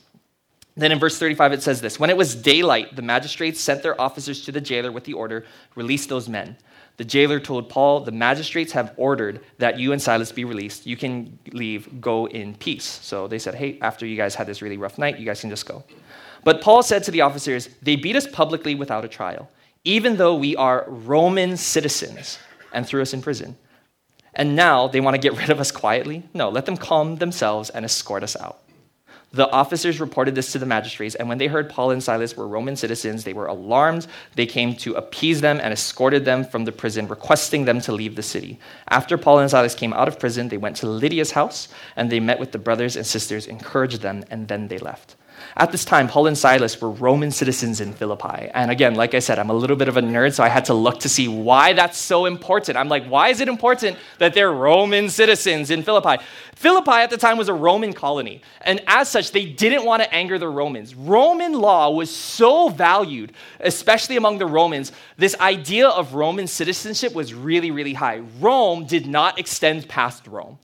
[0.77, 3.99] Then in verse 35, it says this When it was daylight, the magistrates sent their
[3.99, 6.55] officers to the jailer with the order, release those men.
[6.97, 10.85] The jailer told Paul, The magistrates have ordered that you and Silas be released.
[10.85, 12.99] You can leave, go in peace.
[13.01, 15.49] So they said, Hey, after you guys had this really rough night, you guys can
[15.49, 15.83] just go.
[16.43, 19.49] But Paul said to the officers, They beat us publicly without a trial,
[19.83, 22.37] even though we are Roman citizens,
[22.71, 23.57] and threw us in prison.
[24.35, 26.23] And now they want to get rid of us quietly?
[26.33, 28.59] No, let them calm themselves and escort us out.
[29.33, 32.47] The officers reported this to the magistrates, and when they heard Paul and Silas were
[32.47, 34.05] Roman citizens, they were alarmed.
[34.35, 38.15] They came to appease them and escorted them from the prison, requesting them to leave
[38.15, 38.59] the city.
[38.89, 42.19] After Paul and Silas came out of prison, they went to Lydia's house, and they
[42.19, 45.15] met with the brothers and sisters, encouraged them, and then they left.
[45.55, 48.49] At this time, Paul and Silas were Roman citizens in Philippi.
[48.55, 50.65] And again, like I said, I'm a little bit of a nerd, so I had
[50.65, 52.75] to look to see why that's so important.
[52.75, 56.23] I'm like, why is it important that they're Roman citizens in Philippi?
[56.55, 58.41] Philippi at the time was a Roman colony.
[58.61, 60.95] And as such, they didn't want to anger the Romans.
[60.95, 64.91] Roman law was so valued, especially among the Romans.
[65.17, 68.23] This idea of Roman citizenship was really, really high.
[68.39, 70.57] Rome did not extend past Rome.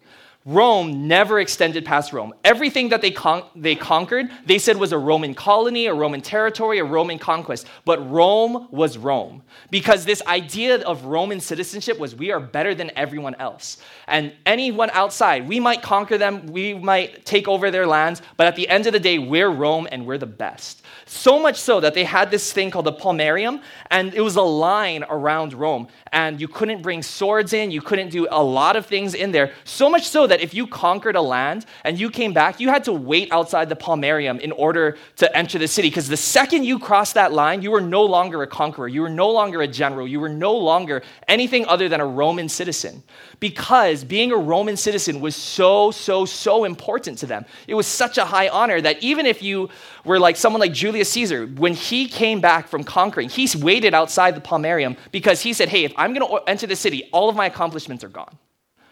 [0.45, 2.34] Rome never extended past Rome.
[2.45, 6.80] Everything that they, con- they conquered, they said was a Roman colony, a Roman territory,
[6.80, 7.67] a Roman conquest.
[7.84, 9.43] But Rome was Rome.
[9.69, 13.78] Because this idea of Roman citizenship was we are better than everyone else.
[14.08, 18.56] And anyone outside, we might conquer them, we might take over their lands, but at
[18.56, 20.84] the end of the day, we're Rome and we're the best.
[21.06, 24.41] So much so that they had this thing called the Pomerium, and it was a
[24.41, 25.88] line around Rome.
[26.12, 29.54] And you couldn't bring swords in, you couldn't do a lot of things in there.
[29.63, 32.83] So much so that if you conquered a land and you came back, you had
[32.85, 35.89] to wait outside the Pomerium in order to enter the city.
[35.89, 39.09] Because the second you crossed that line, you were no longer a conqueror, you were
[39.09, 43.03] no longer a general, you were no longer anything other than a Roman citizen.
[43.39, 47.45] Because being a Roman citizen was so, so, so important to them.
[47.67, 49.69] It was such a high honor that even if you
[50.05, 54.35] were like someone like Julius Caesar, when he came back from conquering, he waited outside
[54.35, 57.35] the Pomerium because he said, Hey, if I'm going to enter the city, all of
[57.35, 58.37] my accomplishments are gone.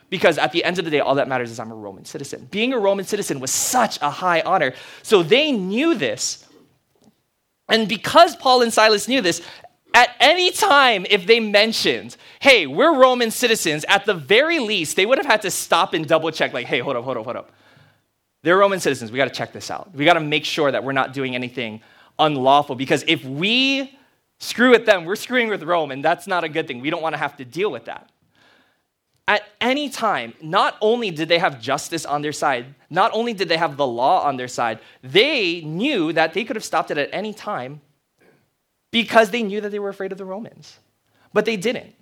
[0.09, 2.47] Because at the end of the day, all that matters is I'm a Roman citizen.
[2.49, 4.73] Being a Roman citizen was such a high honor.
[5.03, 6.45] So they knew this.
[7.67, 9.41] And because Paul and Silas knew this,
[9.93, 15.05] at any time, if they mentioned, hey, we're Roman citizens, at the very least, they
[15.05, 17.35] would have had to stop and double check, like, hey, hold up, hold up, hold
[17.35, 17.51] up.
[18.43, 19.11] They're Roman citizens.
[19.11, 19.93] We got to check this out.
[19.93, 21.81] We got to make sure that we're not doing anything
[22.19, 23.97] unlawful because if we
[24.39, 26.79] screw with them, we're screwing with Rome, and that's not a good thing.
[26.79, 28.09] We don't want to have to deal with that.
[29.27, 33.49] At any time, not only did they have justice on their side, not only did
[33.49, 36.97] they have the law on their side, they knew that they could have stopped it
[36.97, 37.81] at any time
[38.91, 40.79] because they knew that they were afraid of the Romans.
[41.33, 41.93] But they didn't.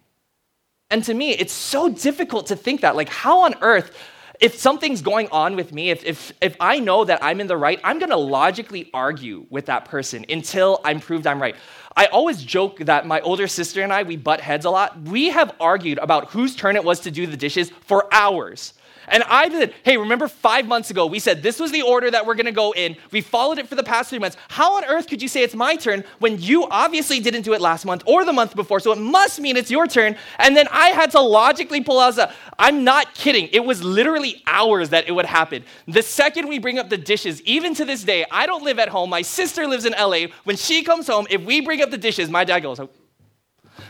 [0.92, 2.96] And to me, it's so difficult to think that.
[2.96, 3.98] Like, how on earth
[4.40, 7.58] if something's going on with me, if, if, if I know that I'm in the
[7.58, 11.56] right, I'm gonna logically argue with that person until I'm proved I'm right.
[11.96, 15.00] I always joke that my older sister and I, we butt heads a lot.
[15.02, 18.74] We have argued about whose turn it was to do the dishes for hours.
[19.08, 22.26] And I did, hey, remember five months ago, we said this was the order that
[22.26, 22.96] we're gonna go in.
[23.12, 24.38] We followed it for the past three months.
[24.50, 27.62] How on earth could you say it's my turn when you obviously didn't do it
[27.62, 28.80] last month or the month before?
[28.80, 30.16] So it must mean it's your turn.
[30.40, 32.16] And then I had to logically pull out,
[32.58, 33.50] I'm not kidding.
[33.52, 35.64] It was literally hours that it would happen.
[35.88, 38.90] The second we bring up the dishes, even to this day, I don't live at
[38.90, 39.10] home.
[39.10, 40.28] My sister lives in LA.
[40.44, 42.90] When she comes home, if we bring up the dishes, my dad goes, oh.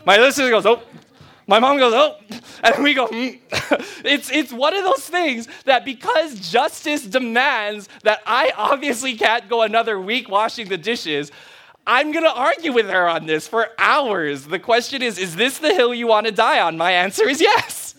[0.06, 0.82] My sister goes, oh,
[1.47, 2.17] my mom goes, oh,
[2.63, 3.39] and we go, mm.
[4.05, 9.62] it's, it's one of those things that because justice demands that I obviously can't go
[9.62, 11.31] another week washing the dishes,
[11.88, 14.45] I'm going to argue with her on this for hours.
[14.45, 16.77] The question is, is this the hill you want to die on?
[16.77, 17.94] My answer is yes.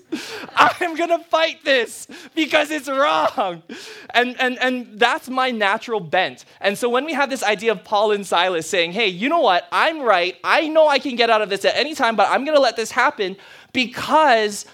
[0.55, 3.63] I'm going to fight this because it's wrong.
[4.11, 6.45] And, and, and that's my natural bent.
[6.61, 9.41] And so when we have this idea of Paul and Silas saying, hey, you know
[9.41, 9.67] what?
[9.73, 10.37] I'm right.
[10.45, 12.63] I know I can get out of this at any time, but I'm going to
[12.63, 13.37] let this happen
[13.73, 14.65] because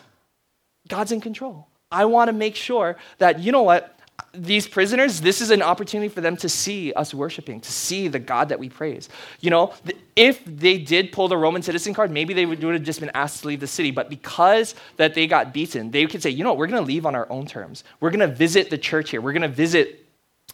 [0.88, 1.68] God's in control.
[1.90, 3.98] I want to make sure that, you know what?
[4.34, 8.18] These prisoners, this is an opportunity for them to see us worshiping, to see the
[8.18, 9.10] God that we praise.
[9.40, 9.74] You know,
[10.16, 13.42] if they did pull the Roman citizen card, maybe they would, have just been asked
[13.42, 13.90] to leave the city.
[13.90, 16.86] But because that they got beaten, they could say, you know what, we're going to
[16.86, 17.84] leave on our own terms.
[18.00, 19.20] We're going to visit the church here.
[19.20, 20.06] We're going to visit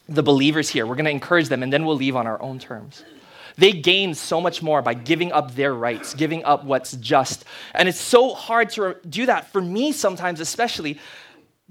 [0.09, 0.85] the believers here.
[0.85, 3.05] We're going to encourage them, and then we'll leave on our own terms.
[3.59, 7.45] They gain so much more by giving up their rights, giving up what's just.
[7.75, 10.99] And it's so hard to do that for me sometimes, especially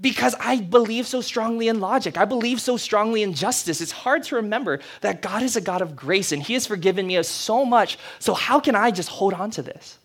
[0.00, 2.16] because I believe so strongly in logic.
[2.16, 3.80] I believe so strongly in justice.
[3.80, 7.06] It's hard to remember that God is a God of grace and He has forgiven
[7.06, 7.98] me of so much.
[8.18, 9.98] So, how can I just hold on to this?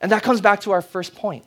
[0.00, 1.44] And that comes back to our first point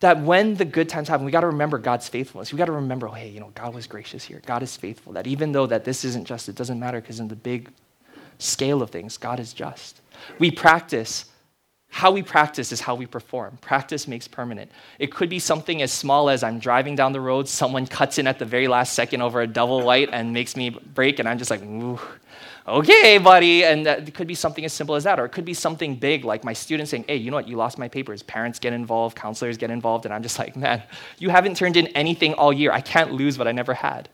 [0.00, 2.52] that when the good times happen, we got to remember God's faithfulness.
[2.52, 4.40] We got to remember, oh, hey, you know, God was gracious here.
[4.46, 5.12] God is faithful.
[5.14, 7.70] That even though that this isn't just, it doesn't matter because in the big
[8.38, 10.00] scale of things, God is just.
[10.38, 11.24] We practice
[11.90, 13.58] how we practice is how we perform.
[13.60, 14.70] Practice makes permanent.
[14.98, 18.26] It could be something as small as I'm driving down the road, someone cuts in
[18.26, 21.38] at the very last second over a double white and makes me brake, and I'm
[21.38, 21.98] just like, ooh,
[22.68, 23.64] okay, buddy.
[23.64, 25.18] And it could be something as simple as that.
[25.18, 27.56] Or it could be something big like my student saying, hey, you know what, you
[27.56, 28.22] lost my papers.
[28.22, 30.82] Parents get involved, counselors get involved, and I'm just like, man,
[31.18, 32.70] you haven't turned in anything all year.
[32.70, 34.08] I can't lose what I never had.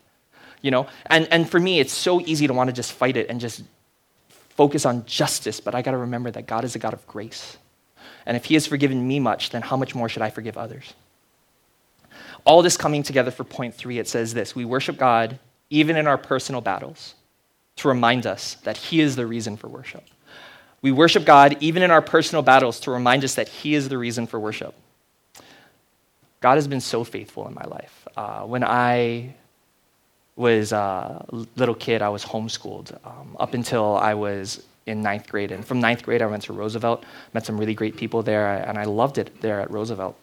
[0.62, 0.86] You know?
[1.06, 3.62] And, and for me, it's so easy to want to just fight it and just
[4.50, 7.58] focus on justice, but I got to remember that God is a God of grace.
[8.26, 10.94] And if he has forgiven me much, then how much more should I forgive others?
[12.44, 15.38] All this coming together for point three, it says this We worship God
[15.70, 17.14] even in our personal battles
[17.76, 20.04] to remind us that he is the reason for worship.
[20.82, 23.96] We worship God even in our personal battles to remind us that he is the
[23.96, 24.74] reason for worship.
[26.40, 28.06] God has been so faithful in my life.
[28.16, 29.34] Uh, when I
[30.36, 31.24] was a
[31.56, 35.52] little kid, I was homeschooled um, up until I was in ninth grade.
[35.52, 38.78] And from ninth grade, I went to Roosevelt, met some really great people there, and
[38.78, 40.16] I loved it there at Roosevelt.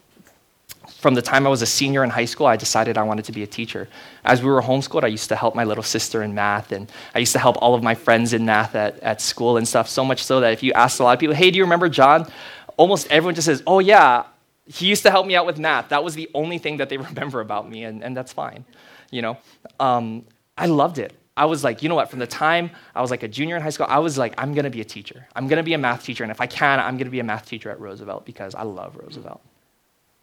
[0.98, 3.32] From the time I was a senior in high school, I decided I wanted to
[3.32, 3.88] be a teacher.
[4.24, 7.18] As we were homeschooled, I used to help my little sister in math, and I
[7.18, 10.04] used to help all of my friends in math at, at school and stuff, so
[10.04, 12.30] much so that if you asked a lot of people, hey, do you remember John?
[12.76, 14.24] Almost everyone just says, oh, yeah,
[14.66, 15.88] he used to help me out with math.
[15.88, 18.64] That was the only thing that they remember about me, and, and that's fine.
[19.10, 19.38] You know,
[19.78, 20.24] um,
[20.56, 21.12] I loved it.
[21.36, 23.62] I was like, you know what, from the time I was like a junior in
[23.62, 25.26] high school, I was like, I'm to be a teacher.
[25.34, 26.24] I'm to be a math teacher.
[26.24, 28.96] And if I can, I'm to be a math teacher at Roosevelt because I love
[28.96, 29.40] Roosevelt.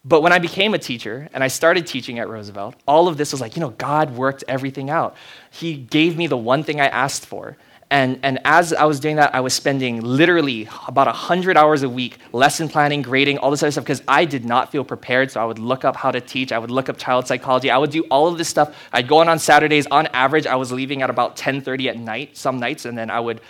[0.06, 3.32] But when I became a teacher and I started teaching at Roosevelt, all of this
[3.32, 5.16] was like, you know, God worked everything out.
[5.52, 7.58] He gave me the one thing I asked for.
[7.92, 11.90] And, and as I was doing that, I was spending literally about 100 hours a
[11.90, 15.32] week lesson planning, grading, all this other stuff, because I did not feel prepared.
[15.32, 16.52] So I would look up how to teach.
[16.52, 17.72] I would look up child psychology.
[17.72, 18.78] I would do all of this stuff.
[18.94, 19.88] I'd go on on Saturdays.
[19.88, 23.20] On average, I was leaving at about 10.30 at night, some nights, and then I
[23.20, 23.42] would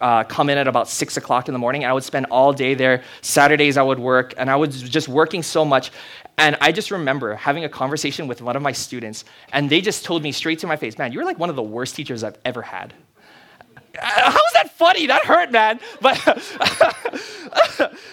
[0.00, 1.84] uh, come in at about 6 o'clock in the morning.
[1.84, 3.02] I would spend all day there.
[3.20, 5.92] Saturdays, I would work, and I was just working so much.
[6.38, 10.02] And I just remember having a conversation with one of my students, and they just
[10.02, 12.38] told me straight to my face, man, you're like one of the worst teachers I've
[12.46, 12.94] ever had.
[13.98, 15.06] How is that funny?
[15.06, 15.80] That hurt, man.
[16.00, 16.18] But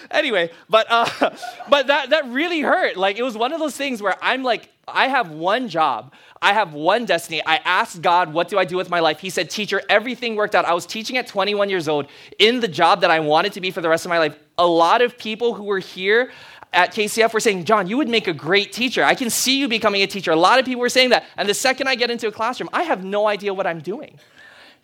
[0.10, 1.30] anyway, but uh,
[1.68, 2.96] but that that really hurt.
[2.96, 6.12] Like it was one of those things where I'm like, I have one job.
[6.42, 7.42] I have one destiny.
[7.44, 9.20] I asked God, what do I do with my life?
[9.20, 10.64] He said, teacher, everything worked out.
[10.64, 12.06] I was teaching at 21 years old
[12.38, 14.38] in the job that I wanted to be for the rest of my life.
[14.56, 16.32] A lot of people who were here
[16.72, 19.04] at KCF were saying, John, you would make a great teacher.
[19.04, 20.30] I can see you becoming a teacher.
[20.30, 21.24] A lot of people were saying that.
[21.36, 24.18] And the second I get into a classroom, I have no idea what I'm doing.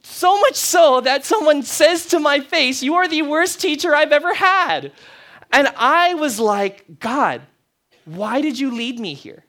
[0.09, 4.13] So much so that someone says to my face, You are the worst teacher I've
[4.13, 4.93] ever had.
[5.53, 7.43] And I was like, God,
[8.05, 9.45] why did you lead me here?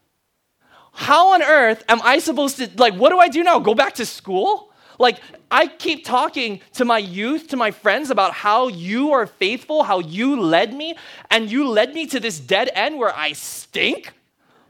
[0.93, 3.59] How on earth am I supposed to, like, what do I do now?
[3.59, 4.73] Go back to school?
[4.99, 9.83] Like, I keep talking to my youth, to my friends about how you are faithful,
[9.83, 10.97] how you led me,
[11.29, 14.11] and you led me to this dead end where I stink.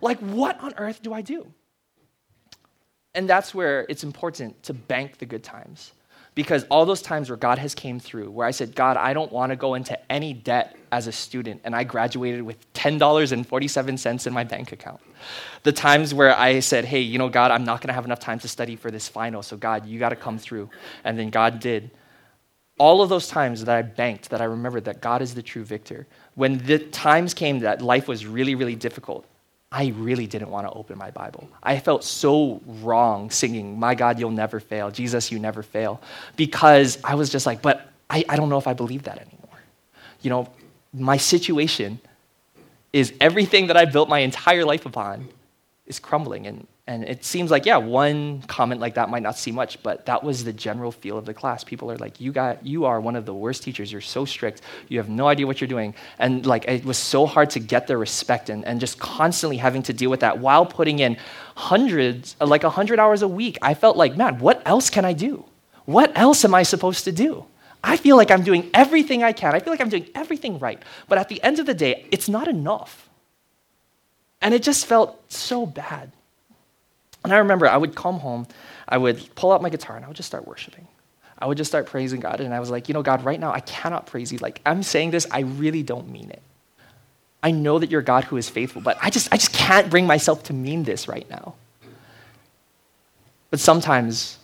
[0.02, 1.52] Like, what on earth do I do?
[3.18, 5.92] And that's where it's important to bank the good times.
[6.36, 9.32] Because all those times where God has came through, where I said, God, I don't
[9.32, 14.34] want to go into any debt as a student, and I graduated with $10.47 in
[14.34, 15.02] my bank account.
[15.64, 18.20] The times where I said, hey, you know, God, I'm not going to have enough
[18.20, 20.70] time to study for this final, so God, you got to come through.
[21.04, 21.90] And then God did.
[22.78, 25.64] All of those times that I banked, that I remembered that God is the true
[25.64, 29.26] victor, when the times came that life was really, really difficult,
[29.78, 31.48] I really didn't want to open my Bible.
[31.62, 34.90] I felt so wrong singing, My God, you'll never fail.
[34.90, 36.02] Jesus, you never fail.
[36.36, 39.60] Because I was just like, but I, I don't know if I believe that anymore.
[40.24, 40.50] You know,
[40.92, 42.02] my situation
[42.92, 45.30] is everything that I built my entire life upon
[45.86, 46.48] is crumbling.
[46.48, 50.06] And and it seems like, yeah, one comment like that might not seem much, but
[50.06, 51.62] that was the general feel of the class.
[51.66, 53.92] People are like, you, got, you are one of the worst teachers.
[53.92, 54.62] You're so strict.
[54.88, 55.94] You have no idea what you're doing.
[56.18, 59.84] And like, it was so hard to get their respect and, and just constantly having
[59.84, 61.18] to deal with that while putting in
[61.56, 63.58] hundreds, uh, like 100 hours a week.
[63.62, 65.44] I felt like, man, what else can I do?
[65.84, 67.46] What else am I supposed to do?
[67.84, 69.54] I feel like I'm doing everything I can.
[69.54, 70.82] I feel like I'm doing everything right.
[71.10, 73.10] But at the end of the day, it's not enough.
[74.42, 76.14] And it just felt so bad.
[77.28, 78.48] And I remember I would come home,
[78.88, 80.88] I would pull out my guitar, and I would just start worshiping.
[81.38, 82.40] I would just start praising God.
[82.40, 84.38] And I was like, you know, God, right now I cannot praise you.
[84.38, 86.42] Like, I'm saying this, I really don't mean it.
[87.44, 90.08] I know that you're God who is faithful, but I just, I just can't bring
[90.08, 91.56] myself to mean this right now.
[93.50, 94.38] But sometimes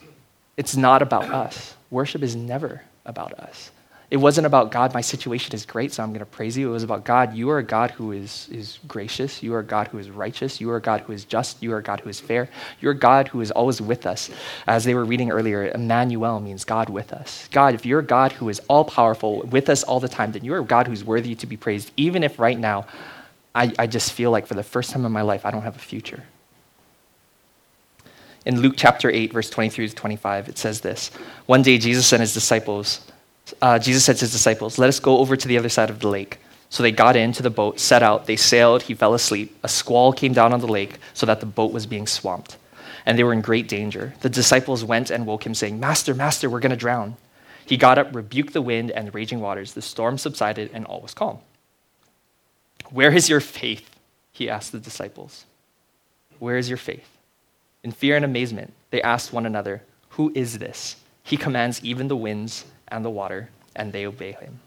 [0.58, 1.74] it's not about us.
[1.90, 3.70] Worship is never about us.
[4.10, 6.68] It wasn't about God, my situation is great, so I'm going to praise you.
[6.68, 9.42] It was about God, you are a God who is, is gracious.
[9.42, 10.60] You are a God who is righteous.
[10.60, 11.62] You are a God who is just.
[11.62, 12.48] You are a God who is fair.
[12.80, 14.30] You're a God who is always with us.
[14.66, 17.48] As they were reading earlier, Emmanuel means God with us.
[17.50, 20.44] God, if you're a God who is all powerful, with us all the time, then
[20.44, 22.86] you're a God who's worthy to be praised, even if right now
[23.54, 25.76] I, I just feel like for the first time in my life, I don't have
[25.76, 26.24] a future.
[28.44, 31.08] In Luke chapter 8, verse 23 to 25, it says this
[31.46, 33.10] One day, Jesus and his disciples
[33.60, 36.00] uh, Jesus said to his disciples, Let us go over to the other side of
[36.00, 36.38] the lake.
[36.70, 39.56] So they got into the boat, set out, they sailed, he fell asleep.
[39.62, 42.56] A squall came down on the lake so that the boat was being swamped.
[43.06, 44.14] And they were in great danger.
[44.22, 47.16] The disciples went and woke him, saying, Master, Master, we're going to drown.
[47.66, 49.74] He got up, rebuked the wind and the raging waters.
[49.74, 51.38] The storm subsided, and all was calm.
[52.90, 53.88] Where is your faith?
[54.32, 55.44] He asked the disciples.
[56.38, 57.08] Where is your faith?
[57.82, 60.96] In fear and amazement, they asked one another, Who is this?
[61.22, 64.60] He commands even the winds and the water, and they obey him.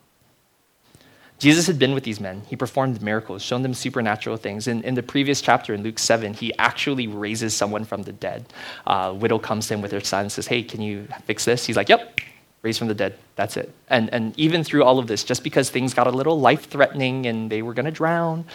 [1.39, 2.41] Jesus had been with these men.
[2.47, 4.67] He performed miracles, shown them supernatural things.
[4.67, 8.45] In, in the previous chapter, in Luke 7, he actually raises someone from the dead.
[8.87, 11.65] Uh, widow comes to him with her son and says, Hey, can you fix this?
[11.65, 12.21] He's like, Yep,
[12.63, 13.15] raised from the dead.
[13.35, 13.71] That's it.
[13.89, 17.27] And, and even through all of this, just because things got a little life threatening
[17.27, 18.45] and they were going to drown,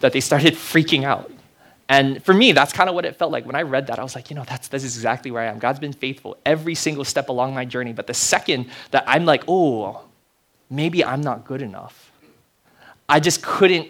[0.00, 1.30] that they started freaking out.
[1.90, 3.44] And for me, that's kind of what it felt like.
[3.44, 5.58] When I read that, I was like, you know, that's, that's exactly where I am.
[5.58, 7.92] God's been faithful every single step along my journey.
[7.92, 10.04] But the second that I'm like, oh,
[10.70, 12.12] maybe I'm not good enough,
[13.08, 13.88] I just couldn't,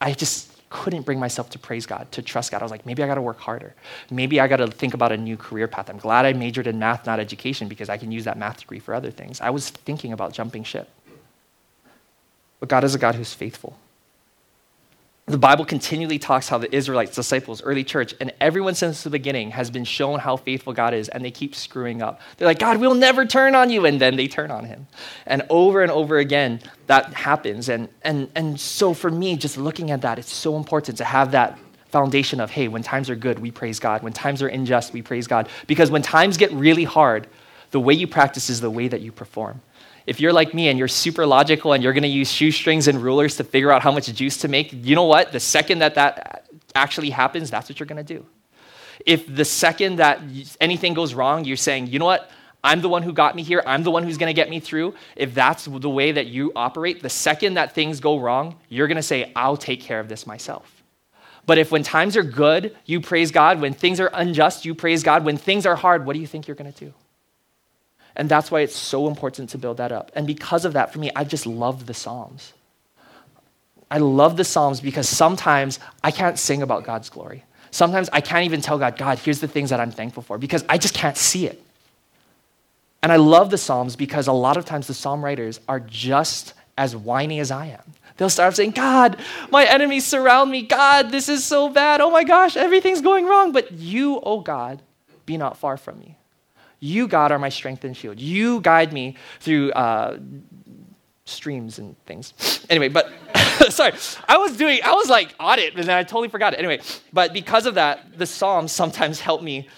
[0.00, 2.60] I just couldn't bring myself to praise God, to trust God.
[2.60, 3.72] I was like, maybe I got to work harder.
[4.10, 5.88] Maybe I got to think about a new career path.
[5.88, 8.80] I'm glad I majored in math, not education, because I can use that math degree
[8.80, 9.40] for other things.
[9.40, 10.90] I was thinking about jumping ship.
[12.58, 13.78] But God is a God who's faithful
[15.28, 19.50] the Bible continually talks how the Israelites, disciples, early church, and everyone since the beginning
[19.50, 22.20] has been shown how faithful God is, and they keep screwing up.
[22.36, 24.86] They're like, God, we'll never turn on you, and then they turn on him.
[25.26, 27.68] And over and over again, that happens.
[27.68, 31.32] And, and, and so for me, just looking at that, it's so important to have
[31.32, 31.58] that
[31.90, 34.02] foundation of, hey, when times are good, we praise God.
[34.02, 35.48] When times are unjust, we praise God.
[35.66, 37.26] Because when times get really hard,
[37.70, 39.60] the way you practice is the way that you perform.
[40.06, 43.02] If you're like me and you're super logical and you're going to use shoestrings and
[43.02, 45.32] rulers to figure out how much juice to make, you know what?
[45.32, 48.24] The second that that actually happens, that's what you're going to do.
[49.04, 50.20] If the second that
[50.60, 52.30] anything goes wrong, you're saying, you know what?
[52.64, 53.62] I'm the one who got me here.
[53.66, 54.94] I'm the one who's going to get me through.
[55.14, 58.96] If that's the way that you operate, the second that things go wrong, you're going
[58.96, 60.82] to say, I'll take care of this myself.
[61.46, 63.60] But if when times are good, you praise God.
[63.60, 65.24] When things are unjust, you praise God.
[65.24, 66.92] When things are hard, what do you think you're going to do?
[68.18, 70.10] And that's why it's so important to build that up.
[70.14, 72.52] And because of that, for me, I just love the Psalms.
[73.90, 77.44] I love the Psalms because sometimes I can't sing about God's glory.
[77.70, 80.64] Sometimes I can't even tell God, God, here's the things that I'm thankful for because
[80.68, 81.62] I just can't see it.
[83.02, 86.54] And I love the Psalms because a lot of times the Psalm writers are just
[86.76, 87.94] as whiny as I am.
[88.16, 89.16] They'll start saying, God,
[89.50, 90.62] my enemies surround me.
[90.62, 92.00] God, this is so bad.
[92.00, 93.52] Oh my gosh, everything's going wrong.
[93.52, 94.82] But you, oh God,
[95.24, 96.16] be not far from me.
[96.80, 98.20] You, God, are my strength and shield.
[98.20, 100.18] You guide me through uh,
[101.24, 102.66] streams and things.
[102.70, 103.12] Anyway, but
[103.68, 103.92] sorry,
[104.28, 106.58] I was doing, I was like on it, and then I totally forgot it.
[106.58, 106.80] Anyway,
[107.12, 109.68] but because of that, the Psalms sometimes help me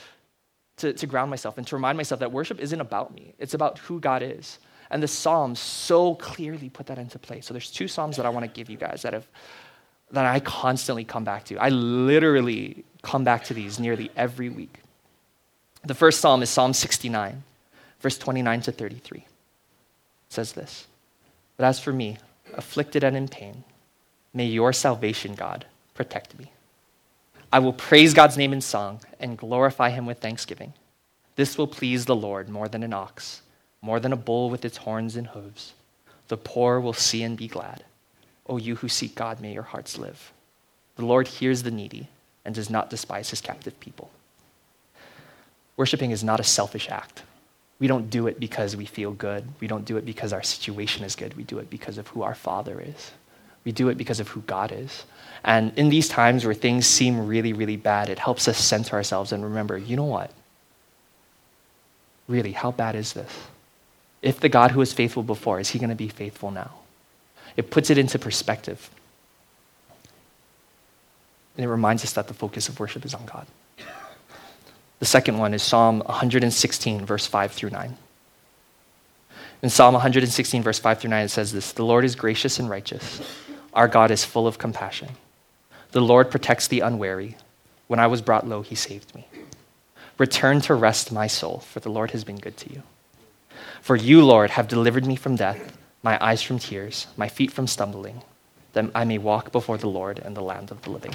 [0.79, 3.79] to, to ground myself and to remind myself that worship isn't about me, it's about
[3.79, 4.59] who God is.
[4.93, 7.41] And the Psalms so clearly put that into play.
[7.43, 9.27] So there's two Psalms that I want to give you guys that have
[10.13, 11.57] that I constantly come back to.
[11.59, 14.81] I literally come back to these nearly every week.
[15.85, 17.43] The first psalm is Psalm 69,
[18.01, 19.19] verse 29 to 33.
[19.19, 19.27] It
[20.29, 20.87] says this
[21.57, 22.19] But as for me,
[22.55, 23.65] afflicted and in pain,
[24.35, 25.65] may your salvation, God,
[25.95, 26.53] protect me.
[27.53, 30.75] I will praise God's name in song and glorify him with thanksgiving.
[31.37, 33.43] This will please the Lord more than an ox,
[33.83, 35.73] more than a bull with its horns and hooves.
[36.29, 37.85] The poor will see and be glad.
[38.47, 40.33] O you who seek God, may your hearts live.
[40.97, 42.09] The Lord hears the needy
[42.45, 44.11] and does not despise his captive people.
[45.81, 47.23] Worshipping is not a selfish act.
[47.79, 49.49] We don't do it because we feel good.
[49.61, 51.39] We don't do it because our situation is good.
[51.39, 53.13] We do it because of who our Father is.
[53.65, 55.07] We do it because of who God is.
[55.43, 59.33] And in these times where things seem really, really bad, it helps us center ourselves
[59.33, 60.31] and remember you know what?
[62.29, 63.33] Really, how bad is this?
[64.21, 66.73] If the God who was faithful before, is he going to be faithful now?
[67.57, 68.91] It puts it into perspective.
[71.57, 73.47] And it reminds us that the focus of worship is on God.
[75.01, 77.97] The second one is Psalm 116, verse 5 through 9.
[79.63, 82.69] In Psalm 116, verse 5 through 9, it says this The Lord is gracious and
[82.69, 83.21] righteous.
[83.73, 85.09] Our God is full of compassion.
[85.93, 87.37] The Lord protects the unwary.
[87.87, 89.27] When I was brought low, he saved me.
[90.19, 92.83] Return to rest, my soul, for the Lord has been good to you.
[93.81, 97.67] For you, Lord, have delivered me from death, my eyes from tears, my feet from
[97.67, 98.23] stumbling,
[98.75, 101.15] that I may walk before the Lord in the land of the living.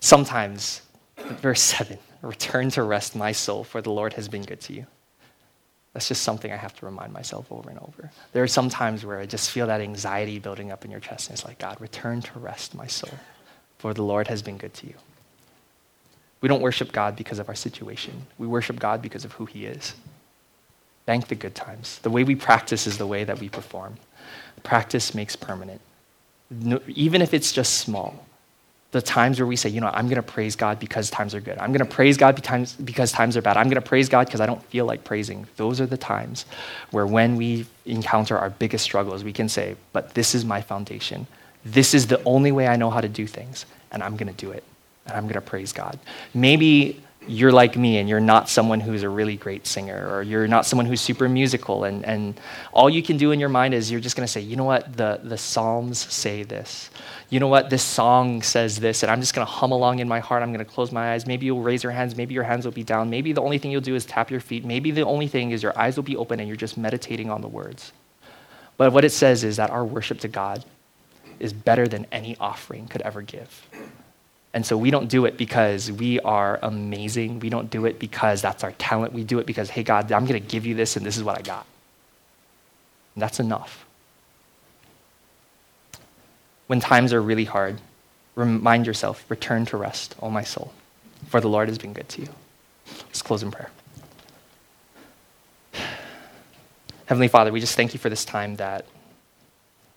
[0.00, 0.80] Sometimes,
[1.16, 4.86] verse 7 Return to rest, my soul, for the Lord has been good to you.
[5.92, 8.10] That's just something I have to remind myself over and over.
[8.32, 11.28] There are some times where I just feel that anxiety building up in your chest,
[11.28, 13.10] and it's like, God, return to rest, my soul,
[13.78, 14.94] for the Lord has been good to you.
[16.40, 19.66] We don't worship God because of our situation, we worship God because of who He
[19.66, 19.94] is.
[21.04, 21.98] Thank the good times.
[21.98, 23.96] The way we practice is the way that we perform.
[24.62, 25.80] Practice makes permanent,
[26.48, 28.24] no, even if it's just small
[28.92, 31.40] the times where we say, you know, I'm going to praise God because times are
[31.40, 31.56] good.
[31.58, 33.56] I'm going to praise God because times are bad.
[33.56, 35.46] I'm going to praise God because I don't feel like praising.
[35.56, 36.44] Those are the times
[36.90, 41.26] where, when we encounter our biggest struggles, we can say, but this is my foundation.
[41.64, 44.38] This is the only way I know how to do things, and I'm going to
[44.38, 44.62] do it,
[45.06, 45.98] and I'm going to praise God.
[46.34, 50.48] Maybe you're like me and you're not someone who's a really great singer or you're
[50.48, 52.38] not someone who's super musical and, and
[52.72, 54.64] all you can do in your mind is you're just going to say you know
[54.64, 56.90] what the, the psalms say this
[57.32, 60.08] you know what this song says this and i'm just going to hum along in
[60.08, 62.44] my heart i'm going to close my eyes maybe you'll raise your hands maybe your
[62.44, 64.90] hands will be down maybe the only thing you'll do is tap your feet maybe
[64.90, 67.48] the only thing is your eyes will be open and you're just meditating on the
[67.48, 67.92] words
[68.76, 70.64] but what it says is that our worship to god
[71.40, 73.66] is better than any offering could ever give
[74.54, 77.40] and so we don't do it because we are amazing.
[77.40, 79.14] We don't do it because that's our talent.
[79.14, 81.24] We do it because, hey, God, I'm going to give you this and this is
[81.24, 81.64] what I got.
[83.14, 83.86] And that's enough.
[86.66, 87.80] When times are really hard,
[88.34, 90.72] remind yourself, return to rest, O my soul,
[91.28, 92.28] for the Lord has been good to you.
[93.06, 93.70] Let's close in prayer.
[97.06, 98.86] Heavenly Father, we just thank you for this time that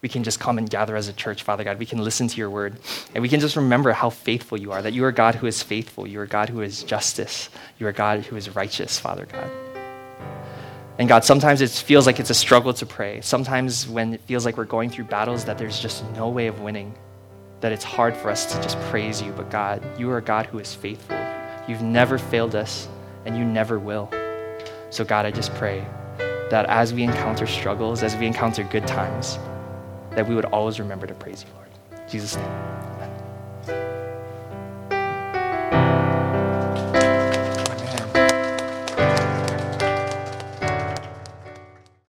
[0.01, 1.80] we can just come and gather as a church, Father God.
[1.80, 2.76] We can listen to your word.
[3.16, 5.63] And we can just remember how faithful you are, that you are God who is
[5.63, 6.05] faithful.
[6.05, 7.49] You are God who is justice.
[7.80, 9.49] You are God who is righteous, Father God.
[10.97, 13.19] And God, sometimes it feels like it's a struggle to pray.
[13.21, 16.61] Sometimes when it feels like we're going through battles that there's just no way of
[16.61, 16.95] winning,
[17.59, 19.33] that it's hard for us to just praise you.
[19.33, 21.17] But God, you are a God who is faithful.
[21.67, 22.87] You've never failed us,
[23.25, 24.09] and you never will.
[24.89, 25.85] So, God, I just pray
[26.49, 29.37] that as we encounter struggles, as we encounter good times,
[30.11, 31.67] that we would always remember to praise you, Lord.
[32.03, 32.84] In Jesus' name.